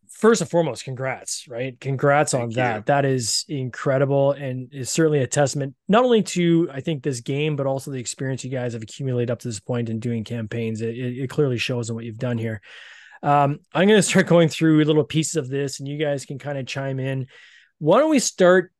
First 0.09 0.41
and 0.41 0.49
foremost, 0.49 0.83
congrats, 0.83 1.47
right? 1.47 1.79
Congrats 1.79 2.33
Thank 2.33 2.43
on 2.43 2.49
that. 2.51 2.75
You. 2.75 2.83
That 2.87 3.05
is 3.05 3.45
incredible 3.47 4.33
and 4.33 4.73
is 4.73 4.89
certainly 4.89 5.19
a 5.19 5.27
testament 5.27 5.75
not 5.87 6.03
only 6.03 6.21
to, 6.23 6.69
I 6.71 6.81
think, 6.81 7.01
this 7.01 7.21
game, 7.21 7.55
but 7.55 7.65
also 7.65 7.91
the 7.91 7.99
experience 7.99 8.43
you 8.43 8.51
guys 8.51 8.73
have 8.73 8.83
accumulated 8.83 9.31
up 9.31 9.39
to 9.39 9.47
this 9.47 9.61
point 9.61 9.89
in 9.89 9.99
doing 9.99 10.25
campaigns. 10.25 10.81
It, 10.81 10.95
it 10.97 11.29
clearly 11.29 11.57
shows 11.57 11.89
in 11.89 11.95
what 11.95 12.03
you've 12.03 12.17
done 12.17 12.37
here. 12.37 12.61
Um, 13.23 13.59
I'm 13.73 13.87
going 13.87 13.99
to 13.99 14.03
start 14.03 14.27
going 14.27 14.49
through 14.49 14.83
little 14.83 15.05
pieces 15.05 15.37
of 15.37 15.47
this 15.47 15.79
and 15.79 15.87
you 15.87 15.97
guys 15.97 16.25
can 16.25 16.39
kind 16.39 16.57
of 16.57 16.67
chime 16.67 16.99
in. 16.99 17.27
Why 17.77 17.99
don't 17.99 18.09
we 18.09 18.19
start 18.19 18.73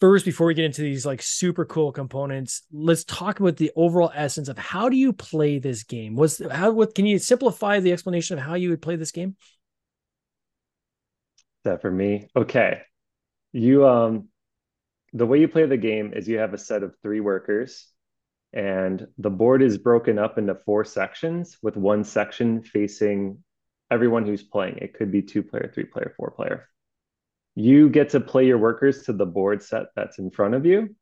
first 0.00 0.24
before 0.24 0.46
we 0.46 0.54
get 0.54 0.64
into 0.64 0.82
these 0.82 1.04
like 1.04 1.22
super 1.22 1.64
cool 1.64 1.92
components 1.92 2.62
let's 2.72 3.04
talk 3.04 3.40
about 3.40 3.56
the 3.56 3.72
overall 3.74 4.12
essence 4.14 4.48
of 4.48 4.58
how 4.58 4.88
do 4.88 4.96
you 4.96 5.12
play 5.12 5.58
this 5.58 5.82
game? 5.82 6.14
Was 6.14 6.42
how 6.50 6.70
what 6.70 6.94
can 6.94 7.06
you 7.06 7.18
simplify 7.18 7.80
the 7.80 7.92
explanation 7.92 8.38
of 8.38 8.44
how 8.44 8.54
you 8.54 8.70
would 8.70 8.82
play 8.82 8.96
this 8.96 9.12
game? 9.12 9.36
That 11.64 11.82
for 11.82 11.90
me? 11.90 12.28
Okay. 12.36 12.82
You 13.52 13.86
um 13.86 14.28
the 15.12 15.26
way 15.26 15.40
you 15.40 15.48
play 15.48 15.66
the 15.66 15.76
game 15.76 16.12
is 16.14 16.28
you 16.28 16.38
have 16.38 16.54
a 16.54 16.58
set 16.58 16.82
of 16.82 16.94
three 17.02 17.20
workers 17.20 17.86
and 18.52 19.06
the 19.18 19.30
board 19.30 19.62
is 19.62 19.78
broken 19.78 20.18
up 20.18 20.38
into 20.38 20.54
four 20.54 20.84
sections 20.84 21.58
with 21.62 21.76
one 21.76 22.04
section 22.04 22.62
facing 22.62 23.38
everyone 23.90 24.26
who's 24.26 24.42
playing. 24.42 24.78
It 24.78 24.94
could 24.94 25.10
be 25.10 25.22
two 25.22 25.42
player 25.42 25.70
three 25.74 25.84
player 25.84 26.14
four 26.16 26.30
player 26.30 26.68
you 27.58 27.88
get 27.88 28.10
to 28.10 28.20
play 28.20 28.46
your 28.46 28.56
workers 28.56 29.02
to 29.02 29.12
the 29.12 29.26
board 29.26 29.60
set 29.64 29.86
that's 29.96 30.20
in 30.20 30.30
front 30.30 30.54
of 30.54 30.64
you 30.64 30.94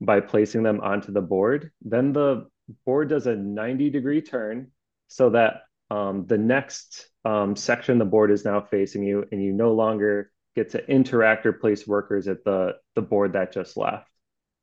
by 0.00 0.18
placing 0.18 0.64
them 0.64 0.80
onto 0.80 1.12
the 1.12 1.20
board. 1.20 1.70
Then 1.82 2.12
the 2.12 2.48
board 2.84 3.10
does 3.10 3.28
a 3.28 3.36
90 3.36 3.90
degree 3.90 4.20
turn 4.20 4.72
so 5.06 5.30
that 5.30 5.62
um, 5.88 6.26
the 6.26 6.36
next 6.36 7.08
um, 7.24 7.54
section 7.54 7.98
the 7.98 8.04
board 8.04 8.32
is 8.32 8.44
now 8.44 8.60
facing 8.60 9.04
you 9.04 9.24
and 9.30 9.40
you 9.40 9.52
no 9.52 9.72
longer 9.72 10.32
get 10.56 10.70
to 10.70 10.84
interact 10.90 11.46
or 11.46 11.52
place 11.52 11.86
workers 11.86 12.26
at 12.26 12.42
the, 12.42 12.72
the 12.96 13.02
board 13.02 13.34
that 13.34 13.52
just 13.52 13.76
left. 13.76 14.08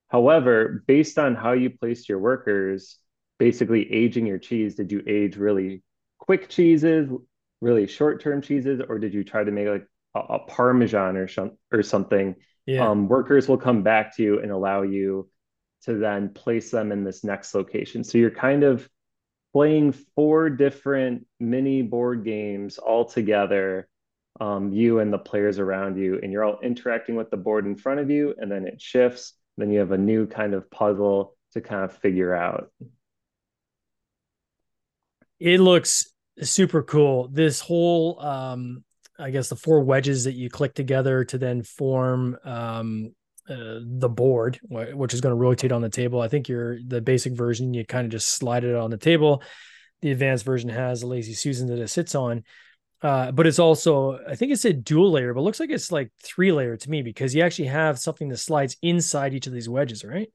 However, 0.10 0.84
based 0.86 1.18
on 1.18 1.34
how 1.34 1.54
you 1.54 1.70
placed 1.70 2.10
your 2.10 2.20
workers, 2.20 2.98
basically 3.40 3.90
aging 3.94 4.26
your 4.26 4.38
cheese, 4.38 4.76
did 4.76 4.92
you 4.92 5.02
age 5.08 5.38
really 5.38 5.82
quick 6.18 6.50
cheeses, 6.50 7.10
really 7.62 7.88
short 7.88 8.22
term 8.22 8.42
cheeses, 8.42 8.82
or 8.86 9.00
did 9.00 9.14
you 9.14 9.24
try 9.24 9.46
to 9.46 9.52
make 9.52 9.70
like 9.70 9.88
a, 10.30 10.34
a 10.36 10.40
parmesan 10.40 11.18
or, 11.18 11.28
some, 11.28 11.52
or 11.72 11.84
something 11.84 12.36
Yeah. 12.66 12.90
um, 12.90 13.08
workers 13.08 13.48
will 13.48 13.58
come 13.58 13.84
back 13.84 14.16
to 14.16 14.24
you 14.24 14.40
and 14.42 14.52
allow 14.52 14.82
you 14.84 15.30
to 15.84 15.94
then 15.98 16.30
place 16.34 16.72
them 16.72 16.92
in 16.92 17.04
this 17.04 17.24
next 17.24 17.54
location. 17.56 18.04
So 18.04 18.18
you're 18.18 18.32
kind 18.32 18.64
of 18.64 18.88
playing 19.54 19.94
four 20.16 20.50
different 20.50 21.26
mini 21.40 21.82
board 21.82 22.24
games 22.26 22.78
all 22.78 23.06
together, 23.06 23.88
um, 24.40 24.72
you 24.74 25.00
and 25.00 25.12
the 25.12 25.18
players 25.18 25.60
around 25.60 25.98
you, 25.98 26.20
and 26.22 26.32
you're 26.32 26.44
all 26.44 26.60
interacting 26.62 27.16
with 27.16 27.30
the 27.32 27.38
board 27.38 27.66
in 27.66 27.76
front 27.76 28.00
of 28.00 28.10
you, 28.10 28.36
and 28.38 28.52
then 28.52 28.68
it 28.68 28.82
shifts. 28.82 29.34
Then 29.58 29.72
you 29.72 29.80
have 29.80 29.92
a 29.92 29.98
new 29.98 30.28
kind 30.28 30.54
of 30.54 30.70
puzzle 30.70 31.36
to 31.54 31.62
kind 31.62 31.84
of 31.84 31.98
figure 31.98 32.36
out. 32.36 32.70
It 35.40 35.60
looks 35.60 36.12
super 36.42 36.84
cool. 36.84 37.30
This 37.30 37.60
whole 37.62 38.20
um 38.20 38.84
I 39.20 39.32
guess 39.32 39.50
the 39.50 39.56
four 39.56 39.82
wedges 39.82 40.26
that 40.26 40.34
you 40.34 40.50
click 40.50 40.74
together 40.74 41.24
to 41.26 41.38
then 41.38 41.64
form 41.64 42.38
um 42.44 43.12
uh, 43.50 43.80
the 43.82 44.10
board, 44.10 44.60
which 44.64 45.14
is 45.14 45.22
going 45.22 45.32
to 45.32 45.40
rotate 45.40 45.72
on 45.72 45.82
the 45.82 45.90
table. 45.90 46.20
I 46.20 46.28
think 46.28 46.50
you're 46.50 46.80
the 46.86 47.00
basic 47.00 47.34
version, 47.34 47.74
you 47.74 47.86
kind 47.86 48.04
of 48.04 48.12
just 48.12 48.28
slide 48.28 48.66
it 48.66 48.76
on 48.76 48.90
the 48.90 48.98
table. 48.98 49.42
The 50.02 50.12
advanced 50.12 50.44
version 50.44 50.70
has 50.70 51.02
a 51.02 51.08
lazy 51.08 51.34
Susan 51.34 51.68
that 51.68 51.80
it 51.80 51.88
sits 51.88 52.14
on. 52.14 52.44
Uh, 53.02 53.32
but 53.32 53.48
it's 53.48 53.60
also, 53.60 54.20
I 54.28 54.36
think 54.36 54.52
it's 54.52 54.66
a 54.66 54.74
dual 54.74 55.12
layer, 55.12 55.34
but 55.34 55.42
looks 55.42 55.60
like 55.60 55.70
it's 55.70 55.92
like 55.92 56.12
three 56.22 56.52
layer 56.52 56.76
to 56.76 56.90
me 56.90 57.04
because 57.04 57.34
you 57.34 57.42
actually 57.42 57.70
have 57.70 58.00
something 58.00 58.28
that 58.30 58.38
slides 58.38 58.76
inside 58.82 59.34
each 59.34 59.48
of 59.48 59.54
these 59.54 59.70
wedges, 59.70 60.04
right? 60.04 60.30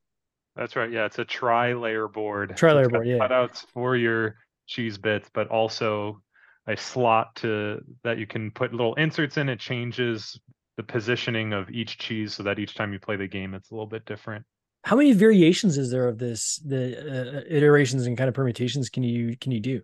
That's 0.56 0.74
right. 0.74 0.90
Yeah, 0.90 1.04
it's 1.04 1.18
a 1.18 1.24
tri-layer 1.24 2.08
board. 2.08 2.56
Tri-layer 2.56 2.88
board, 2.88 3.06
yeah. 3.06 3.18
Cutouts 3.18 3.66
for 3.74 3.94
your 3.94 4.36
cheese 4.66 4.96
bits, 4.96 5.28
but 5.34 5.48
also 5.48 6.22
a 6.66 6.76
slot 6.76 7.36
to 7.36 7.80
that 8.04 8.18
you 8.18 8.26
can 8.26 8.50
put 8.50 8.72
little 8.72 8.94
inserts 8.94 9.36
in. 9.36 9.48
It 9.48 9.60
changes 9.60 10.40
the 10.76 10.82
positioning 10.82 11.52
of 11.52 11.70
each 11.70 11.98
cheese 11.98 12.34
so 12.34 12.42
that 12.44 12.58
each 12.58 12.74
time 12.74 12.92
you 12.92 12.98
play 12.98 13.16
the 13.16 13.26
game, 13.26 13.54
it's 13.54 13.70
a 13.70 13.74
little 13.74 13.86
bit 13.86 14.04
different. 14.06 14.44
How 14.84 14.96
many 14.96 15.12
variations 15.12 15.78
is 15.78 15.90
there 15.90 16.08
of 16.08 16.18
this? 16.18 16.60
The 16.64 16.98
uh, 16.98 17.42
iterations 17.48 18.06
and 18.06 18.18
kind 18.18 18.28
of 18.28 18.34
permutations 18.34 18.88
can 18.88 19.04
you 19.04 19.36
can 19.36 19.52
you 19.52 19.60
do? 19.60 19.82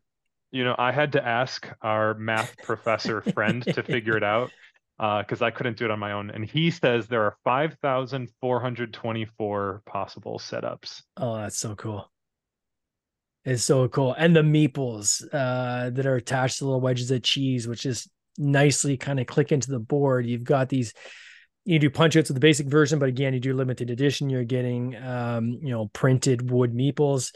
You 0.51 0.65
know, 0.65 0.75
I 0.79 0.93
had 0.93 1.13
to 1.13 1.25
ask 1.25 1.69
our 1.83 2.15
math 2.15 2.57
professor 2.63 3.21
friend 3.21 3.63
to 3.63 3.83
figure 3.83 4.17
it 4.17 4.25
out 4.25 4.51
because 4.99 5.43
I 5.43 5.51
couldn't 5.51 5.77
do 5.77 5.85
it 5.85 5.91
on 5.91 5.99
my 5.99 6.13
own. 6.13 6.31
And 6.31 6.43
he 6.45 6.71
says 6.71 7.07
there 7.07 7.23
are 7.23 7.37
5,424 7.45 9.83
possible 9.87 10.39
setups. 10.39 11.03
Oh, 11.17 11.37
that's 11.37 11.59
so 11.59 11.75
cool. 11.75 12.11
It's 13.49 13.65
so 13.65 13.89
cool. 13.89 14.13
And 14.13 14.37
the 14.37 14.43
meeples 14.43 15.25
uh, 15.33 15.89
that 15.89 16.05
are 16.05 16.17
attached 16.17 16.59
to 16.59 16.67
little 16.67 16.83
wedges 16.83 17.11
of 17.11 17.23
cheese, 17.23 17.67
which 17.67 17.87
is 17.87 18.07
nicely 18.37 18.99
kind 18.99 19.19
of 19.19 19.27
click 19.27 19.53
into 19.53 19.71
the 19.71 19.79
board. 19.79 20.27
You've 20.27 20.45
got 20.45 20.69
these, 20.69 20.93
you 21.65 21.79
do 21.79 21.89
punch 21.89 22.15
outs 22.15 22.29
with 22.29 22.37
the 22.37 22.41
basic 22.41 22.67
version, 22.67 22.99
but 22.99 23.09
again, 23.09 23.33
you 23.33 23.41
do 23.41 23.55
limited 23.55 23.89
edition. 23.89 24.29
You're 24.29 24.45
getting, 24.45 24.95
um, 24.97 25.59
you 25.63 25.71
know, 25.71 25.87
printed 25.95 26.51
wood 26.51 26.75
meeples. 26.75 27.33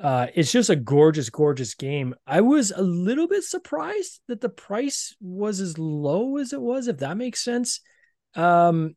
Uh, 0.00 0.28
it's 0.34 0.50
just 0.50 0.70
a 0.70 0.76
gorgeous, 0.76 1.28
gorgeous 1.28 1.74
game. 1.74 2.14
I 2.26 2.40
was 2.40 2.70
a 2.70 2.82
little 2.82 3.28
bit 3.28 3.44
surprised 3.44 4.22
that 4.28 4.40
the 4.40 4.48
price 4.48 5.14
was 5.20 5.60
as 5.60 5.76
low 5.76 6.38
as 6.38 6.54
it 6.54 6.60
was, 6.60 6.88
if 6.88 6.98
that 7.00 7.18
makes 7.18 7.44
sense. 7.44 7.80
Um, 8.34 8.96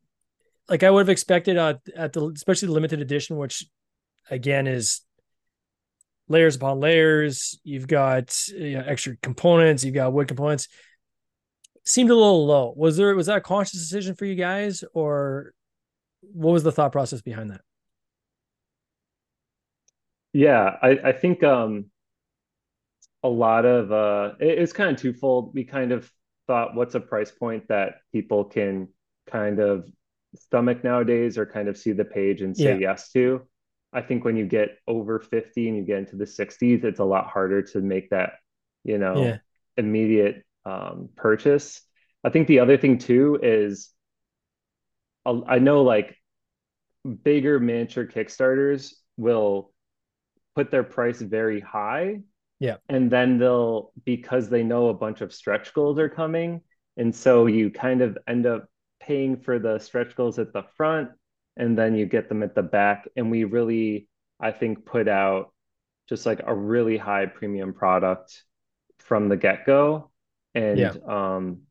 like 0.69 0.83
I 0.83 0.91
would 0.91 1.01
have 1.01 1.09
expected 1.09 1.57
uh, 1.57 1.73
at 1.93 2.13
the, 2.13 2.31
especially 2.33 2.67
the 2.67 2.73
limited 2.73 3.01
edition, 3.01 3.35
which 3.35 3.65
again 4.29 4.65
is 4.65 5.01
layers 6.27 6.55
upon 6.55 6.79
layers. 6.79 7.59
You've 7.63 7.87
got 7.87 8.37
you 8.49 8.77
know, 8.77 8.83
extra 8.85 9.15
components. 9.17 9.83
You've 9.83 9.95
got 9.95 10.13
wood 10.13 10.27
components. 10.27 10.67
Seemed 11.85 12.09
a 12.09 12.15
little 12.15 12.45
low. 12.45 12.73
Was 12.75 12.97
there 12.97 13.15
was 13.15 13.27
that 13.27 13.37
a 13.37 13.41
conscious 13.41 13.79
decision 13.79 14.15
for 14.15 14.25
you 14.25 14.35
guys, 14.35 14.83
or 14.93 15.53
what 16.21 16.51
was 16.51 16.63
the 16.63 16.71
thought 16.71 16.91
process 16.91 17.21
behind 17.21 17.49
that? 17.51 17.61
Yeah, 20.33 20.75
I, 20.81 20.89
I 21.05 21.11
think 21.13 21.43
um, 21.43 21.85
a 23.23 23.29
lot 23.29 23.65
of 23.65 23.91
uh, 23.91 24.35
it, 24.39 24.59
it's 24.59 24.73
kind 24.73 24.89
of 24.91 25.01
twofold. 25.01 25.53
We 25.53 25.63
kind 25.63 25.91
of 25.91 26.11
thought, 26.45 26.75
what's 26.75 26.95
a 26.95 26.99
price 26.99 27.31
point 27.31 27.67
that 27.69 28.01
people 28.11 28.43
can 28.45 28.89
kind 29.29 29.59
of 29.59 29.87
stomach 30.35 30.83
nowadays, 30.83 31.37
or 31.37 31.45
kind 31.45 31.67
of 31.67 31.77
see 31.77 31.93
the 31.93 32.05
page 32.05 32.41
and 32.41 32.55
say 32.55 32.73
Yeah. 32.73 32.79
yes 32.79 33.11
to. 33.13 33.41
I 33.93 34.01
think 34.01 34.25
when 34.25 34.35
you 34.37 34.45
get 34.45 34.77
over 34.87 35.19
50 35.19 35.67
and 35.67 35.77
you 35.77 35.83
get 35.83 35.99
into 35.99 36.15
the 36.15 36.27
60s, 36.27 36.83
it's 36.83 36.99
a 36.99 37.05
lot 37.05 37.27
harder 37.27 37.61
to 37.61 37.79
make 37.81 38.09
that, 38.09 38.33
you 38.83 38.97
know, 38.97 39.23
Yeah. 39.23 39.37
immediate 39.77 40.43
um, 40.65 41.09
purchase. 41.15 41.81
I 42.23 42.29
think 42.29 42.47
the 42.47 42.59
other 42.59 42.77
thing 42.77 42.97
too 42.97 43.39
is 43.41 43.91
I 45.25 45.59
know 45.59 45.83
like 45.83 46.15
bigger 47.23 47.59
miniature 47.59 48.05
Kickstarters 48.05 48.93
will 49.17 49.73
put 50.55 50.71
their 50.71 50.83
price 50.83 51.21
very 51.21 51.59
high. 51.59 52.21
Yeah. 52.59 52.77
And 52.89 53.11
then 53.11 53.37
they'll, 53.37 53.91
because 54.05 54.49
they 54.49 54.63
know 54.63 54.89
a 54.89 54.93
bunch 54.93 55.21
of 55.21 55.33
stretch 55.33 55.73
goals 55.73 55.99
are 55.99 56.09
coming. 56.09 56.61
And 56.97 57.15
so 57.15 57.45
you 57.45 57.69
kind 57.69 58.01
of 58.01 58.17
end 58.27 58.45
up 58.45 58.67
paying 58.99 59.37
for 59.37 59.59
the 59.59 59.79
stretch 59.79 60.15
goals 60.15 60.39
at 60.39 60.53
the 60.53 60.63
front 60.75 61.09
and 61.57 61.77
then 61.77 61.95
you 61.95 62.05
get 62.05 62.29
them 62.29 62.43
at 62.43 62.55
the 62.55 62.63
back. 62.63 63.07
And 63.15 63.31
we 63.31 63.43
really, 63.43 64.07
I 64.39 64.51
think, 64.51 64.85
put 64.85 65.07
out 65.07 65.53
just 66.07 66.25
like 66.25 66.41
a 66.45 66.53
really 66.55 66.97
high 66.97 67.25
premium 67.25 67.73
product 67.73 68.43
from 68.99 69.29
the 69.29 69.37
get 69.37 69.65
go. 69.65 70.11
And 70.55 70.79
Yeah. 70.79 70.93
um, 71.07 71.61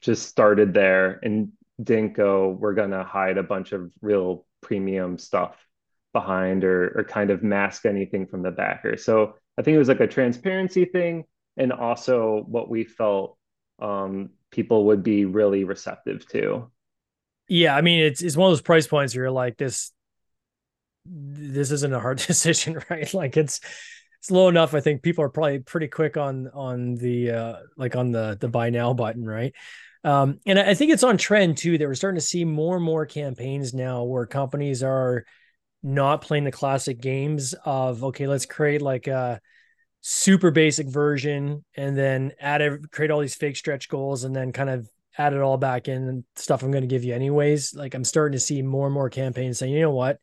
just 0.00 0.28
started 0.28 0.72
there 0.74 1.20
and 1.22 1.52
didn't 1.82 2.14
go, 2.14 2.48
we're 2.48 2.74
going 2.74 2.90
to 2.90 3.04
hide 3.04 3.38
a 3.38 3.42
bunch 3.42 3.72
of 3.72 3.92
real 4.00 4.46
premium 4.60 5.18
stuff 5.18 5.56
behind 6.12 6.64
or, 6.64 6.98
or 6.98 7.04
kind 7.04 7.30
of 7.30 7.42
mask 7.42 7.86
anything 7.86 8.26
from 8.26 8.42
the 8.42 8.50
backer. 8.50 8.96
So 8.96 9.34
I 9.58 9.62
think 9.62 9.74
it 9.74 9.78
was 9.78 9.88
like 9.88 10.00
a 10.00 10.06
transparency 10.06 10.84
thing 10.84 11.24
and 11.56 11.72
also 11.72 12.44
what 12.46 12.68
we 12.70 12.84
felt 12.84 13.36
um, 13.80 14.30
people 14.50 14.86
would 14.86 15.02
be 15.02 15.24
really 15.24 15.64
receptive 15.64 16.26
to. 16.28 16.70
Yeah, 17.48 17.76
I 17.76 17.80
mean 17.82 18.00
it's 18.04 18.22
it's 18.22 18.36
one 18.36 18.48
of 18.48 18.52
those 18.52 18.62
price 18.62 18.86
points 18.86 19.14
where 19.14 19.24
you're 19.24 19.30
like 19.30 19.56
this 19.56 19.92
this 21.06 21.70
isn't 21.70 21.92
a 21.92 22.00
hard 22.00 22.18
decision, 22.26 22.80
right? 22.90 23.12
Like 23.12 23.36
it's 23.36 23.60
it's 24.20 24.30
low 24.30 24.48
enough. 24.48 24.74
I 24.74 24.80
think 24.80 25.02
people 25.02 25.24
are 25.24 25.28
probably 25.28 25.58
pretty 25.60 25.88
quick 25.88 26.16
on 26.16 26.48
on 26.48 26.94
the 26.94 27.30
uh 27.30 27.56
like 27.76 27.96
on 27.96 28.10
the 28.12 28.36
the 28.40 28.48
buy 28.48 28.70
now 28.70 28.94
button, 28.94 29.24
right? 29.26 29.52
Um 30.02 30.40
and 30.46 30.58
I 30.58 30.74
think 30.74 30.92
it's 30.92 31.02
on 31.02 31.16
trend 31.18 31.58
too 31.58 31.78
that 31.78 31.86
we're 31.86 31.94
starting 31.94 32.18
to 32.20 32.26
see 32.26 32.44
more 32.44 32.76
and 32.76 32.84
more 32.84 33.06
campaigns 33.06 33.74
now 33.74 34.04
where 34.04 34.26
companies 34.26 34.82
are 34.82 35.24
not 35.82 36.22
playing 36.22 36.44
the 36.44 36.52
classic 36.52 37.00
games 37.00 37.54
of 37.64 38.04
okay, 38.04 38.26
let's 38.26 38.46
create 38.46 38.82
like 38.82 39.06
a 39.06 39.40
super 40.02 40.50
basic 40.50 40.88
version 40.88 41.64
and 41.76 41.96
then 41.96 42.32
add 42.40 42.62
a, 42.62 42.78
create 42.92 43.10
all 43.10 43.20
these 43.20 43.36
fake 43.36 43.56
stretch 43.56 43.88
goals 43.88 44.24
and 44.24 44.36
then 44.36 44.52
kind 44.52 44.70
of 44.70 44.88
add 45.16 45.32
it 45.32 45.40
all 45.40 45.56
back 45.56 45.88
in 45.88 46.08
and 46.08 46.24
stuff 46.36 46.62
I'm 46.62 46.70
going 46.70 46.82
to 46.82 46.88
give 46.88 47.04
you 47.04 47.14
anyways. 47.14 47.74
Like 47.74 47.94
I'm 47.94 48.04
starting 48.04 48.32
to 48.32 48.40
see 48.40 48.62
more 48.62 48.86
and 48.86 48.94
more 48.94 49.10
campaigns 49.10 49.58
saying, 49.58 49.72
you 49.72 49.80
know 49.80 49.90
what, 49.90 50.18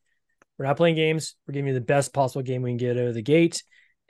we're 0.58 0.66
not 0.66 0.78
playing 0.78 0.96
games. 0.96 1.36
We're 1.48 1.54
giving 1.54 1.70
you 1.70 1.74
the 1.74 1.82
best 1.82 2.14
possible 2.14 2.44
game 2.44 2.62
we 2.62 2.72
can 2.72 2.78
get 2.78 2.98
out 2.98 3.08
of 3.08 3.14
the 3.14 3.22
gate. 3.22 3.64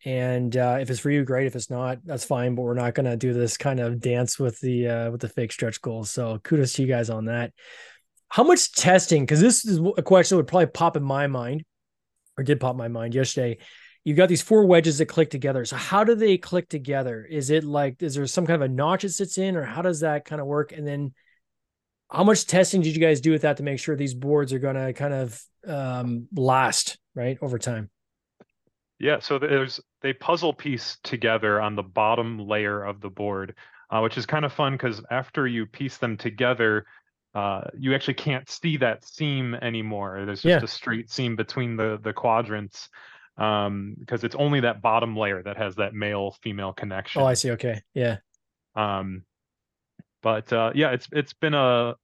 And 0.03 0.55
uh, 0.57 0.79
if 0.81 0.89
it's 0.89 0.99
for 0.99 1.11
you, 1.11 1.23
great. 1.23 1.47
If 1.47 1.55
it's 1.55 1.69
not, 1.69 1.99
that's 2.03 2.25
fine. 2.25 2.55
But 2.55 2.63
we're 2.63 2.73
not 2.73 2.95
going 2.95 3.05
to 3.05 3.15
do 3.15 3.33
this 3.33 3.55
kind 3.55 3.79
of 3.79 3.99
dance 3.99 4.39
with 4.39 4.59
the 4.59 4.87
uh, 4.87 5.11
with 5.11 5.21
the 5.21 5.29
fake 5.29 5.51
stretch 5.51 5.79
goals. 5.79 6.09
So 6.09 6.39
kudos 6.39 6.73
to 6.73 6.81
you 6.81 6.87
guys 6.87 7.09
on 7.09 7.25
that. 7.25 7.53
How 8.27 8.43
much 8.43 8.73
testing? 8.73 9.23
Because 9.23 9.41
this 9.41 9.63
is 9.63 9.79
a 9.97 10.01
question 10.01 10.35
that 10.35 10.39
would 10.39 10.47
probably 10.47 10.67
pop 10.67 10.97
in 10.97 11.03
my 11.03 11.27
mind, 11.27 11.63
or 12.37 12.43
did 12.43 12.59
pop 12.59 12.75
my 12.75 12.87
mind 12.87 13.13
yesterday. 13.13 13.59
You've 14.03 14.17
got 14.17 14.29
these 14.29 14.41
four 14.41 14.65
wedges 14.65 14.97
that 14.97 15.05
click 15.05 15.29
together. 15.29 15.63
So 15.65 15.75
how 15.75 16.03
do 16.03 16.15
they 16.15 16.37
click 16.37 16.67
together? 16.69 17.23
Is 17.23 17.49
it 17.51 17.63
like 17.63 18.01
is 18.01 18.15
there 18.15 18.25
some 18.27 18.47
kind 18.47 18.61
of 18.61 18.69
a 18.69 18.73
notch 18.73 19.03
it 19.03 19.09
sits 19.09 19.37
in, 19.37 19.55
or 19.55 19.63
how 19.63 19.81
does 19.81 19.99
that 19.99 20.25
kind 20.25 20.41
of 20.41 20.47
work? 20.47 20.71
And 20.71 20.87
then 20.87 21.13
how 22.09 22.23
much 22.23 22.45
testing 22.45 22.81
did 22.81 22.95
you 22.95 23.01
guys 23.01 23.21
do 23.21 23.31
with 23.31 23.43
that 23.43 23.57
to 23.57 23.63
make 23.63 23.79
sure 23.79 23.95
these 23.95 24.13
boards 24.15 24.53
are 24.53 24.59
going 24.59 24.75
to 24.75 24.93
kind 24.93 25.13
of 25.13 25.41
um, 25.67 26.27
last 26.35 26.97
right 27.15 27.37
over 27.41 27.59
time? 27.59 27.89
Yeah, 28.99 29.19
so 29.19 29.39
there's 29.39 29.79
they 30.01 30.13
puzzle 30.13 30.53
piece 30.53 30.97
together 31.03 31.61
on 31.61 31.75
the 31.75 31.83
bottom 31.83 32.39
layer 32.39 32.83
of 32.83 33.01
the 33.01 33.09
board, 33.09 33.55
uh, 33.89 33.99
which 34.01 34.17
is 34.17 34.25
kind 34.25 34.45
of 34.45 34.53
fun 34.53 34.73
because 34.73 35.01
after 35.09 35.47
you 35.47 35.65
piece 35.65 35.97
them 35.97 36.17
together, 36.17 36.85
uh, 37.33 37.61
you 37.77 37.95
actually 37.95 38.15
can't 38.15 38.47
see 38.49 38.77
that 38.77 39.05
seam 39.05 39.55
anymore. 39.55 40.23
There's 40.25 40.41
just 40.41 40.61
Yeah. 40.61 40.63
a 40.63 40.67
straight 40.67 41.09
seam 41.11 41.35
between 41.35 41.77
the 41.77 41.99
the 42.03 42.13
quadrants 42.13 42.89
um, 43.37 43.95
because 43.99 44.23
it's 44.23 44.35
only 44.35 44.61
that 44.61 44.81
bottom 44.81 45.15
layer 45.15 45.41
that 45.43 45.57
has 45.57 45.75
that 45.75 45.93
male 45.93 46.35
female 46.41 46.73
connection. 46.73 47.21
Oh, 47.21 47.25
I 47.25 47.33
see. 47.33 47.51
Okay, 47.51 47.81
yeah, 47.93 48.17
Um, 48.75 49.23
but 50.21 50.51
uh, 50.53 50.71
yeah, 50.75 50.91
it's 50.91 51.07
it's 51.11 51.33
been 51.33 51.53
a 51.53 51.95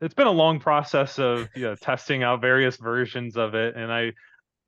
it's 0.00 0.14
been 0.14 0.26
a 0.26 0.32
long 0.32 0.60
process 0.60 1.18
of 1.18 1.48
you 1.54 1.62
know, 1.62 1.74
testing 1.74 2.22
out 2.22 2.40
various 2.40 2.76
versions 2.76 3.36
of 3.36 3.54
it, 3.54 3.76
and 3.76 3.90
I, 3.90 4.12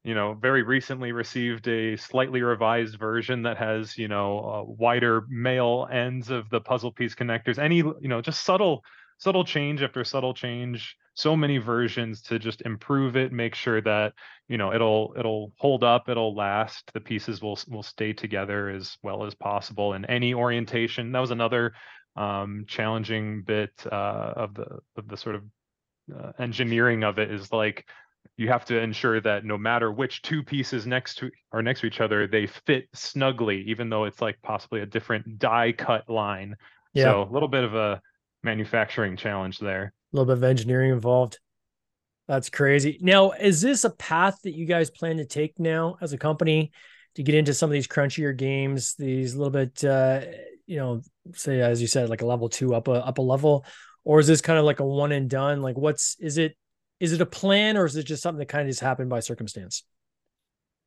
you 0.05 0.15
know, 0.15 0.35
very 0.35 0.63
recently 0.63 1.13
received 1.13 1.69
a 1.69 1.97
slightly 1.97 2.43
revised 2.43 2.99
version 2.99 3.43
that 3.43 3.59
has 3.59 3.99
you 3.99 4.09
know 4.09 4.39
uh, 4.39 4.63
wider 4.65 5.27
male 5.29 5.87
ends 5.91 6.31
of 6.31 6.49
the 6.51 6.61
puzzle 6.61 6.93
piece 6.93 7.15
connectors. 7.15 7.59
Any 7.59 7.79
you 7.79 8.09
know 8.09 8.23
just 8.23 8.45
subtle 8.45 8.83
subtle 9.19 9.45
change 9.45 9.83
after 9.83 10.05
subtle 10.05 10.35
change 10.35 10.97
so 11.15 11.37
many 11.37 11.59
versions 11.59 12.23
to 12.23 12.39
just 12.39 12.63
improve 12.63 13.17
it 13.17 13.33
make 13.33 13.55
sure 13.55 13.81
that 13.81 14.13
you 14.49 14.57
know 14.57 14.73
it'll 14.73 15.15
it'll 15.19 15.53
hold 15.59 15.83
up 15.83 16.09
it'll 16.09 16.35
last 16.35 16.91
the 16.95 17.01
pieces 17.01 17.43
will 17.43 17.59
will 17.69 17.83
stay 17.83 18.13
together 18.13 18.71
as 18.71 18.97
well 19.03 19.25
as 19.25 19.35
possible 19.35 19.95
in 19.95 20.05
any 20.07 20.33
orientation 20.33 21.13
that 21.13 21.21
was 21.21 21.33
another 21.33 21.75
um, 22.17 22.65
challenging 22.67 23.43
bit 23.43 23.71
uh, 23.91 24.33
of 24.37 24.55
the 24.55 24.79
of 24.97 25.09
the 25.09 25.17
sort 25.17 25.37
of 25.37 25.43
uh, 26.17 26.33
engineering 26.39 27.05
of 27.05 27.19
it 27.19 27.31
is 27.31 27.53
like 27.53 27.87
you 28.37 28.49
have 28.49 28.65
to 28.65 28.79
ensure 28.79 29.21
that 29.21 29.45
no 29.45 29.59
matter 29.59 29.91
which 29.91 30.23
two 30.23 30.43
pieces 30.43 30.87
next 30.87 31.17
to 31.17 31.31
are 31.53 31.63
next 31.63 31.81
to 31.81 31.87
each 31.87 32.01
other 32.01 32.27
they 32.27 32.47
fit 32.47 32.89
snugly 32.95 33.63
even 33.63 33.89
though 33.89 34.05
it's 34.05 34.21
like 34.21 34.41
possibly 34.43 34.81
a 34.81 34.87
different 34.87 35.39
die 35.39 35.73
cut 35.73 36.09
line 36.09 36.57
yeah. 36.95 37.05
so 37.05 37.23
a 37.23 37.33
little 37.33 37.49
bit 37.49 37.65
of 37.65 37.75
a 37.75 38.01
manufacturing 38.43 39.17
challenge 39.17 39.59
there 39.59 39.93
a 40.13 40.17
little 40.17 40.27
bit 40.27 40.39
of 40.39 40.45
engineering 40.45 40.91
involved. 40.93 41.39
That's 42.27 42.51
crazy. 42.51 42.99
Now, 43.01 43.33
is 43.33 43.61
this 43.61 43.85
a 43.85 43.91
path 43.91 44.39
that 44.45 44.55
you 44.55 44.67
guys 44.67 44.91
plan 44.91 45.17
to 45.19 45.25
take 45.25 45.59
now 45.59 45.97
as 46.01 46.13
a 46.13 46.19
company 46.19 46.73
to 47.15 47.23
get 47.23 47.35
into 47.35 47.55
some 47.55 47.71
of 47.71 47.73
these 47.73 47.89
crunchier 47.89 48.37
games, 48.37 48.95
these 48.95 49.35
little 49.35 49.51
bit, 49.51 49.83
uh, 49.85 50.21
you 50.67 50.77
know, 50.77 51.03
say 51.35 51.61
as 51.61 51.81
you 51.81 51.87
said, 51.87 52.11
like 52.11 52.23
a 52.23 52.27
level 52.27 52.49
two 52.49 52.75
up 52.75 52.89
a 52.89 52.93
up 52.93 53.19
a 53.19 53.23
level, 53.23 53.65
or 54.05 54.21
is 54.21 54.27
this 54.27 54.41
kind 54.41 54.59
of 54.59 54.65
like 54.65 54.81
a 54.81 54.85
one 54.85 55.13
and 55.13 55.31
done? 55.31 55.63
Like, 55.63 55.77
what's 55.77 56.17
is 56.21 56.39
it? 56.39 56.57
Is 57.01 57.13
it 57.13 57.21
a 57.21 57.27
plan, 57.27 57.77
or 57.77 57.87
is 57.87 57.97
it 57.97 58.05
just 58.05 58.23
something 58.23 58.41
that 58.41 58.49
kind 58.49 58.63
of 58.63 58.69
just 58.69 58.81
happened 58.81 59.09
by 59.09 59.21
circumstance? 59.21 59.85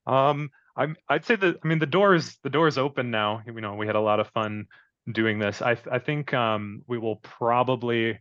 Um, 0.05 0.49
I'm 0.75 0.95
I'd 1.09 1.25
say 1.25 1.35
that 1.37 1.57
I 1.63 1.67
mean 1.67 1.79
the 1.79 1.85
door 1.85 2.13
is 2.13 2.37
the 2.43 2.49
door 2.49 2.67
is 2.67 2.77
open 2.77 3.09
now. 3.09 3.41
You 3.45 3.59
know, 3.59 3.75
we 3.75 3.87
had 3.87 3.95
a 3.95 4.01
lot 4.01 4.19
of 4.19 4.27
fun 4.29 4.67
doing 5.11 5.39
this. 5.39 5.61
I 5.61 5.77
I 5.91 5.99
think 5.99 6.33
um 6.33 6.83
we 6.87 6.97
will 6.97 7.17
probably 7.17 8.19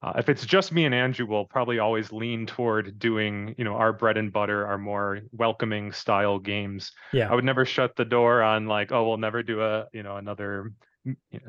uh, 0.00 0.12
if 0.16 0.28
it's 0.28 0.46
just 0.46 0.70
me 0.70 0.84
and 0.84 0.94
Andrew, 0.94 1.26
we'll 1.26 1.44
probably 1.44 1.80
always 1.80 2.12
lean 2.12 2.46
toward 2.46 2.98
doing, 3.00 3.54
you 3.58 3.64
know, 3.64 3.74
our 3.74 3.92
bread 3.92 4.16
and 4.16 4.32
butter, 4.32 4.64
our 4.64 4.78
more 4.78 5.20
welcoming 5.32 5.90
style 5.90 6.38
games. 6.38 6.92
Yeah. 7.12 7.28
I 7.30 7.34
would 7.34 7.44
never 7.44 7.64
shut 7.64 7.96
the 7.96 8.04
door 8.04 8.40
on 8.42 8.66
like, 8.66 8.92
oh, 8.92 9.08
we'll 9.08 9.16
never 9.16 9.42
do 9.42 9.60
a, 9.60 9.86
you 9.92 10.04
know, 10.04 10.16
another 10.16 10.72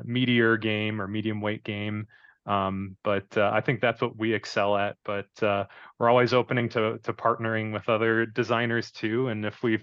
meteor 0.04 0.56
game 0.56 1.00
or 1.00 1.06
medium 1.06 1.40
weight 1.40 1.62
game. 1.62 2.08
Um, 2.46 2.96
but 3.04 3.26
uh, 3.36 3.50
I 3.52 3.60
think 3.60 3.80
that's 3.80 4.00
what 4.00 4.16
we 4.16 4.32
excel 4.32 4.76
at. 4.76 4.96
But 5.04 5.28
uh, 5.42 5.66
we're 5.98 6.10
always 6.10 6.34
opening 6.34 6.68
to 6.70 6.98
to 7.04 7.12
partnering 7.12 7.72
with 7.72 7.88
other 7.88 8.26
designers 8.26 8.90
too. 8.90 9.28
And 9.28 9.44
if 9.44 9.62
we 9.62 9.78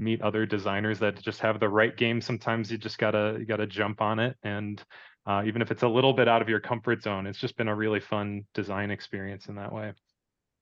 meet 0.00 0.22
other 0.22 0.46
designers 0.46 0.98
that 1.00 1.20
just 1.20 1.40
have 1.40 1.60
the 1.60 1.68
right 1.68 1.96
game, 1.96 2.20
sometimes 2.20 2.70
you 2.70 2.78
just 2.78 2.98
gotta 2.98 3.36
you 3.38 3.44
gotta 3.44 3.66
jump 3.66 4.00
on 4.00 4.18
it 4.18 4.36
and 4.42 4.82
uh, 5.26 5.42
even 5.44 5.62
if 5.62 5.70
it's 5.70 5.82
a 5.82 5.88
little 5.88 6.12
bit 6.12 6.28
out 6.28 6.42
of 6.42 6.48
your 6.48 6.60
comfort 6.60 7.02
zone. 7.02 7.26
It's 7.26 7.38
just 7.38 7.56
been 7.56 7.68
a 7.68 7.74
really 7.74 8.00
fun 8.00 8.46
design 8.54 8.90
experience 8.90 9.46
in 9.46 9.56
that 9.56 9.72
way. 9.72 9.92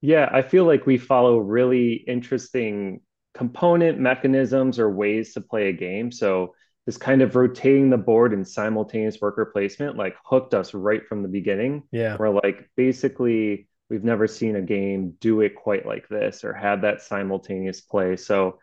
Yeah, 0.01 0.29
I 0.31 0.41
feel 0.41 0.65
like 0.65 0.85
we 0.85 0.97
follow 0.97 1.37
really 1.37 1.93
interesting 1.93 3.01
component 3.33 3.99
mechanisms 3.99 4.79
or 4.79 4.89
ways 4.89 5.33
to 5.33 5.41
play 5.41 5.69
a 5.69 5.73
game. 5.73 6.11
So 6.11 6.55
this 6.85 6.97
kind 6.97 7.21
of 7.21 7.35
rotating 7.35 7.89
the 7.89 7.97
board 7.97 8.33
and 8.33 8.47
simultaneous 8.47 9.19
worker 9.21 9.45
placement 9.45 9.97
like 9.97 10.15
hooked 10.25 10.53
us 10.53 10.73
right 10.73 11.05
from 11.07 11.21
the 11.21 11.29
beginning. 11.29 11.83
Yeah. 11.91 12.17
We're 12.19 12.29
like 12.29 12.69
basically 12.75 13.67
we've 13.89 14.03
never 14.03 14.27
seen 14.27 14.55
a 14.55 14.61
game 14.61 15.15
do 15.19 15.41
it 15.41 15.55
quite 15.55 15.85
like 15.85 16.07
this 16.09 16.43
or 16.43 16.53
have 16.53 16.81
that 16.81 17.01
simultaneous 17.01 17.81
play. 17.81 18.15
So 18.15 18.59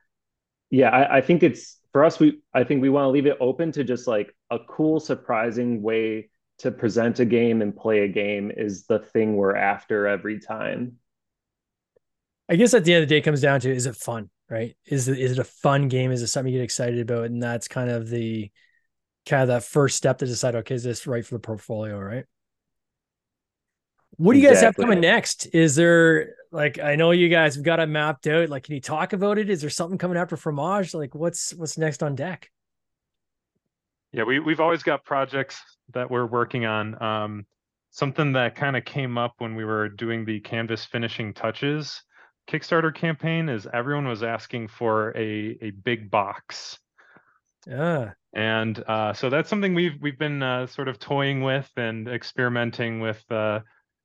yeah, 0.70 0.90
I, 0.90 1.18
I 1.18 1.20
think 1.20 1.42
it's 1.42 1.78
for 1.92 2.04
us, 2.04 2.18
we 2.18 2.40
I 2.52 2.64
think 2.64 2.82
we 2.82 2.90
want 2.90 3.04
to 3.04 3.08
leave 3.08 3.26
it 3.26 3.36
open 3.40 3.72
to 3.72 3.84
just 3.84 4.06
like 4.06 4.34
a 4.50 4.58
cool, 4.58 5.00
surprising 5.00 5.82
way 5.82 6.28
to 6.58 6.70
present 6.70 7.20
a 7.20 7.24
game 7.24 7.62
and 7.62 7.76
play 7.76 8.00
a 8.00 8.08
game 8.08 8.50
is 8.54 8.86
the 8.86 8.98
thing 8.98 9.36
we're 9.36 9.56
after 9.56 10.06
every 10.06 10.38
time. 10.38 10.96
I 12.48 12.56
guess 12.56 12.74
at 12.74 12.84
the 12.84 12.94
end 12.94 13.02
of 13.02 13.08
the 13.08 13.14
day, 13.14 13.18
it 13.18 13.22
comes 13.22 13.40
down 13.40 13.60
to 13.60 13.70
is 13.70 13.86
it 13.86 13.96
fun, 13.96 14.30
right? 14.48 14.76
Is 14.86 15.08
it 15.08 15.18
is 15.18 15.32
it 15.32 15.38
a 15.38 15.44
fun 15.44 15.88
game? 15.88 16.12
Is 16.12 16.22
it 16.22 16.28
something 16.28 16.52
you 16.52 16.58
get 16.58 16.64
excited 16.64 17.00
about? 17.00 17.26
And 17.26 17.42
that's 17.42 17.68
kind 17.68 17.90
of 17.90 18.08
the 18.08 18.50
kind 19.26 19.42
of 19.42 19.48
that 19.48 19.64
first 19.64 19.96
step 19.96 20.18
to 20.18 20.26
decide, 20.26 20.54
okay, 20.54 20.74
is 20.74 20.84
this 20.84 21.06
right 21.06 21.26
for 21.26 21.34
the 21.34 21.40
portfolio, 21.40 21.98
right? 21.98 22.24
What 24.16 24.32
do 24.32 24.38
you 24.38 24.46
guys 24.46 24.58
exactly. 24.58 24.84
have 24.84 24.88
coming 24.88 25.00
next? 25.00 25.46
Is 25.52 25.76
there 25.76 26.34
like 26.56 26.78
I 26.78 26.96
know 26.96 27.10
you 27.10 27.28
guys 27.28 27.54
have 27.54 27.64
got 27.64 27.80
it 27.80 27.88
mapped 27.88 28.26
out. 28.26 28.48
Like, 28.48 28.64
can 28.64 28.74
you 28.74 28.80
talk 28.80 29.12
about 29.12 29.38
it? 29.38 29.50
Is 29.50 29.60
there 29.60 29.70
something 29.70 29.98
coming 29.98 30.16
after 30.16 30.36
Fromage? 30.36 30.94
Like, 30.94 31.14
what's 31.14 31.54
what's 31.54 31.78
next 31.78 32.02
on 32.02 32.14
deck? 32.14 32.50
Yeah, 34.12 34.24
we 34.24 34.40
we've 34.40 34.60
always 34.60 34.82
got 34.82 35.04
projects 35.04 35.60
that 35.92 36.10
we're 36.10 36.26
working 36.26 36.66
on. 36.66 37.00
Um, 37.02 37.46
something 37.90 38.32
that 38.32 38.56
kind 38.56 38.76
of 38.76 38.84
came 38.84 39.18
up 39.18 39.34
when 39.38 39.54
we 39.54 39.64
were 39.64 39.88
doing 39.88 40.24
the 40.24 40.40
canvas 40.40 40.84
finishing 40.84 41.32
touches 41.32 42.02
Kickstarter 42.46 42.94
campaign 42.94 43.48
is 43.48 43.66
everyone 43.72 44.06
was 44.06 44.22
asking 44.22 44.68
for 44.68 45.16
a 45.16 45.58
a 45.60 45.70
big 45.70 46.10
box. 46.10 46.78
Yeah. 47.66 48.12
And 48.32 48.82
uh, 48.86 49.12
so 49.14 49.30
that's 49.30 49.48
something 49.50 49.74
we've 49.74 50.00
we've 50.00 50.18
been 50.18 50.42
uh, 50.42 50.66
sort 50.66 50.88
of 50.88 50.98
toying 50.98 51.42
with 51.42 51.68
and 51.76 52.06
experimenting 52.06 53.00
with 53.00 53.24
uh, 53.30 53.60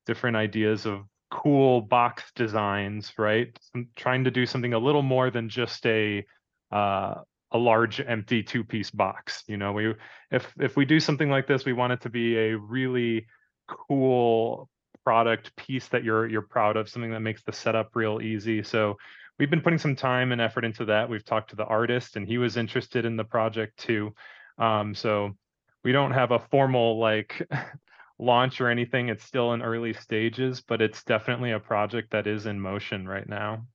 different 0.07 0.37
ideas 0.37 0.85
of 0.87 1.01
cool 1.31 1.81
box 1.81 2.23
designs, 2.35 3.13
right? 3.17 3.57
I'm 3.73 3.87
trying 3.95 4.25
to 4.25 4.31
do 4.31 4.45
something 4.45 4.73
a 4.73 4.79
little 4.79 5.01
more 5.01 5.31
than 5.31 5.49
just 5.49 5.85
a 5.87 6.25
uh, 6.71 7.15
a 7.51 7.57
large 7.57 7.99
empty 7.99 8.43
two 8.43 8.63
piece 8.63 8.91
box. 8.91 9.43
You 9.47 9.57
know, 9.57 9.71
we 9.71 9.95
if 10.29 10.53
if 10.59 10.75
we 10.75 10.85
do 10.85 10.99
something 10.99 11.29
like 11.29 11.47
this, 11.47 11.65
we 11.65 11.73
want 11.73 11.93
it 11.93 12.01
to 12.01 12.09
be 12.09 12.37
a 12.37 12.57
really 12.57 13.25
cool 13.67 14.69
product 15.03 15.55
piece 15.55 15.87
that 15.87 16.03
you're 16.03 16.27
you're 16.27 16.41
proud 16.41 16.77
of, 16.77 16.89
something 16.89 17.11
that 17.11 17.21
makes 17.21 17.43
the 17.43 17.53
setup 17.53 17.95
real 17.95 18.21
easy. 18.21 18.61
So 18.61 18.97
we've 19.39 19.49
been 19.49 19.61
putting 19.61 19.79
some 19.79 19.95
time 19.95 20.31
and 20.31 20.41
effort 20.41 20.65
into 20.65 20.85
that. 20.85 21.09
We've 21.09 21.25
talked 21.25 21.49
to 21.51 21.55
the 21.55 21.65
artist, 21.65 22.17
and 22.17 22.27
he 22.27 22.37
was 22.37 22.57
interested 22.57 23.05
in 23.05 23.15
the 23.15 23.23
project 23.23 23.77
too. 23.77 24.13
Um, 24.57 24.93
so 24.93 25.35
we 25.83 25.91
don't 25.91 26.11
have 26.11 26.31
a 26.31 26.39
formal 26.39 26.99
like 26.99 27.47
launch 28.21 28.61
or 28.61 28.69
anything. 28.69 29.09
It's 29.09 29.25
still 29.25 29.53
in 29.53 29.61
early 29.61 29.93
stages, 29.93 30.61
but 30.61 30.81
it's 30.81 31.03
definitely 31.03 31.51
a 31.51 31.59
project 31.59 32.11
that 32.11 32.27
is 32.27 32.45
in 32.45 32.59
motion 32.59 33.07
right 33.07 33.27
now. 33.27 33.65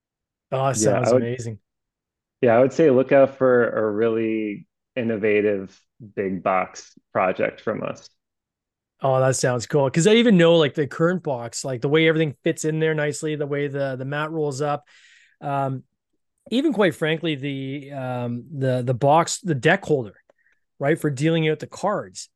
Oh, 0.53 0.73
sounds 0.73 1.09
yeah, 1.09 1.13
would, 1.13 1.23
amazing. 1.23 1.59
Yeah, 2.41 2.57
I 2.57 2.61
would 2.61 2.73
say 2.73 2.91
look 2.91 3.13
out 3.13 3.37
for 3.37 3.69
a 3.71 3.91
really 3.91 4.67
innovative 4.95 5.79
big 6.15 6.43
box 6.43 6.93
project 7.13 7.61
from 7.61 7.83
us. 7.83 8.09
Oh, 9.03 9.21
that 9.21 9.37
sounds 9.37 9.67
cool. 9.67 9.91
Cause 9.91 10.07
I 10.07 10.15
even 10.15 10.39
know 10.39 10.57
like 10.57 10.75
the 10.75 10.87
current 10.87 11.23
box, 11.23 11.65
like 11.65 11.83
the 11.83 11.89
way 11.89 12.09
everything 12.09 12.35
fits 12.45 12.65
in 12.65 12.79
there 12.79 12.95
nicely, 12.95 13.37
the 13.37 13.47
way 13.47 13.69
the 13.69 13.97
the 13.97 14.05
mat 14.05 14.31
rolls 14.31 14.63
up. 14.63 14.87
Um, 15.41 15.83
even 16.51 16.73
quite 16.73 16.95
frankly, 16.95 17.35
the 17.35 17.93
um 17.93 18.45
the 18.57 18.83
the 18.83 18.95
box, 18.95 19.41
the 19.41 19.55
deck 19.55 19.85
holder, 19.85 20.15
right, 20.79 20.99
for 20.99 21.11
dealing 21.11 21.49
out 21.49 21.59
the 21.59 21.67
cards 21.67 22.31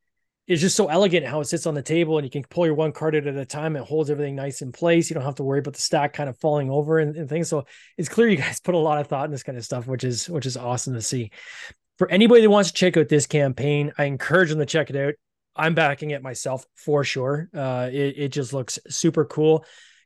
is 0.50 0.60
just 0.60 0.74
so 0.74 0.88
elegant 0.88 1.24
how 1.24 1.38
it 1.40 1.44
sits 1.44 1.64
on 1.64 1.74
the 1.74 1.82
table 1.82 2.18
and 2.18 2.24
you 2.24 2.30
can 2.30 2.42
pull 2.42 2.66
your 2.66 2.74
one 2.74 2.90
card 2.90 3.14
at 3.14 3.24
a 3.24 3.46
time. 3.46 3.76
It 3.76 3.84
holds 3.84 4.10
everything 4.10 4.34
nice 4.34 4.62
in 4.62 4.72
place. 4.72 5.08
You 5.08 5.14
don't 5.14 5.22
have 5.22 5.36
to 5.36 5.44
worry 5.44 5.60
about 5.60 5.74
the 5.74 5.80
stack 5.80 6.12
kind 6.12 6.28
of 6.28 6.36
falling 6.38 6.68
over 6.70 6.98
and, 6.98 7.14
and, 7.14 7.28
things. 7.28 7.48
So 7.48 7.66
it's 7.96 8.08
clear 8.08 8.26
you 8.26 8.36
guys 8.36 8.58
put 8.64 8.74
a 8.74 8.78
lot 8.78 9.00
of 9.00 9.06
thought 9.06 9.26
in 9.26 9.30
this 9.30 9.44
kind 9.44 9.56
of 9.56 9.64
stuff, 9.64 9.86
which 9.86 10.02
is 10.02 10.28
which 10.28 10.46
is 10.46 10.56
awesome 10.56 10.94
to 10.94 11.02
see. 11.02 11.30
For 11.98 12.10
anybody 12.10 12.42
that 12.42 12.50
wants 12.50 12.72
to 12.72 12.74
check 12.74 12.96
out 12.96 13.08
this 13.08 13.28
campaign, 13.28 13.92
I 13.96 14.04
encourage 14.06 14.48
them 14.48 14.58
to 14.58 14.66
check 14.66 14.90
it 14.90 14.96
out. 14.96 15.14
I'm 15.54 15.74
backing 15.74 16.10
it 16.10 16.20
myself 16.20 16.66
for 16.74 17.04
sure. 17.04 17.48
Uh, 17.54 17.88
it, 17.92 18.14
it 18.18 18.28
just 18.30 18.52
looks 18.52 18.80
super 18.88 19.24
cool. 19.24 19.64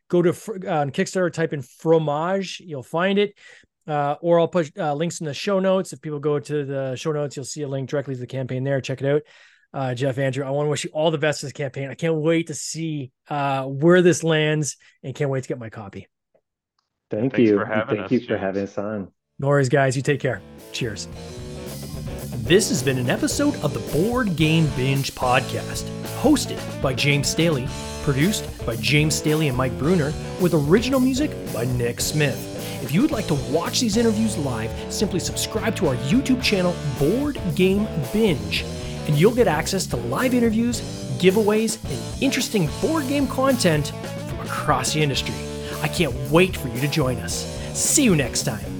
Go 0.09 0.21
to 0.21 0.29
uh, 0.29 0.81
on 0.81 0.91
Kickstarter, 0.91 1.33
type 1.33 1.53
in 1.53 1.63
fromage, 1.63 2.59
you'll 2.59 2.83
find 2.83 3.17
it. 3.17 3.33
Uh, 3.87 4.15
or 4.21 4.39
I'll 4.39 4.47
put 4.47 4.77
uh, 4.77 4.93
links 4.93 5.21
in 5.21 5.25
the 5.25 5.33
show 5.33 5.59
notes. 5.59 5.91
If 5.91 6.01
people 6.01 6.19
go 6.19 6.39
to 6.39 6.65
the 6.65 6.95
show 6.95 7.13
notes, 7.13 7.35
you'll 7.35 7.45
see 7.45 7.63
a 7.63 7.67
link 7.67 7.89
directly 7.89 8.13
to 8.13 8.19
the 8.19 8.27
campaign 8.27 8.63
there. 8.63 8.79
Check 8.79 9.01
it 9.01 9.07
out 9.07 9.23
uh, 9.75 9.93
Jeff 9.93 10.17
Andrew. 10.17 10.45
I 10.45 10.49
want 10.49 10.65
to 10.65 10.69
wish 10.69 10.85
you 10.85 10.89
all 10.91 11.11
the 11.11 11.17
best 11.17 11.43
in 11.43 11.47
this 11.47 11.53
campaign. 11.53 11.89
I 11.89 11.95
can't 11.95 12.15
wait 12.15 12.47
to 12.47 12.53
see 12.55 13.11
uh, 13.29 13.65
where 13.65 14.01
this 14.01 14.23
lands 14.23 14.77
and 15.03 15.13
can't 15.13 15.29
wait 15.29 15.43
to 15.43 15.49
get 15.49 15.59
my 15.59 15.69
copy. 15.69 16.07
Thank 17.11 17.35
Thanks 17.35 17.51
you. 17.51 17.59
Thank 17.59 17.99
us, 17.99 18.11
you 18.11 18.21
for 18.21 18.37
having 18.37 18.63
us 18.63 18.77
on. 18.77 19.11
No 19.37 19.49
worries, 19.49 19.69
guys. 19.69 19.95
You 19.95 20.01
take 20.01 20.21
care. 20.21 20.41
Cheers. 20.71 21.07
This 22.37 22.69
has 22.69 22.81
been 22.81 22.97
an 22.97 23.09
episode 23.09 23.55
of 23.57 23.73
the 23.73 23.79
Board 23.91 24.35
Game 24.35 24.67
Binge 24.77 25.13
podcast, 25.13 25.83
hosted 26.21 26.59
by 26.81 26.93
James 26.93 27.27
Staley, 27.27 27.67
produced 28.03 28.65
by 28.65 28.75
James 28.77 29.15
Staley 29.15 29.49
and 29.49 29.57
Mike 29.57 29.77
Bruner, 29.77 30.13
with 30.41 30.53
original 30.53 30.99
music 30.99 31.31
by 31.53 31.65
Nick 31.65 31.99
Smith. 31.99 32.53
If 32.81 32.93
you 32.93 33.01
would 33.01 33.11
like 33.11 33.27
to 33.27 33.35
watch 33.51 33.79
these 33.79 33.97
interviews 33.97 34.37
live, 34.37 34.71
simply 34.93 35.19
subscribe 35.19 35.75
to 35.77 35.87
our 35.87 35.95
YouTube 35.95 36.41
channel, 36.41 36.75
Board 36.99 37.41
Game 37.55 37.87
Binge 38.13 38.63
and 39.07 39.15
you'll 39.17 39.35
get 39.35 39.47
access 39.47 39.85
to 39.87 39.95
live 39.97 40.33
interviews, 40.33 40.81
giveaways, 41.19 41.83
and 41.89 42.23
interesting 42.23 42.69
board 42.81 43.07
game 43.07 43.27
content 43.27 43.87
from 44.27 44.39
across 44.41 44.93
the 44.93 45.01
industry. 45.01 45.35
I 45.81 45.87
can't 45.87 46.15
wait 46.31 46.55
for 46.55 46.67
you 46.69 46.79
to 46.81 46.87
join 46.87 47.17
us. 47.17 47.45
See 47.73 48.03
you 48.03 48.15
next 48.15 48.43
time. 48.43 48.75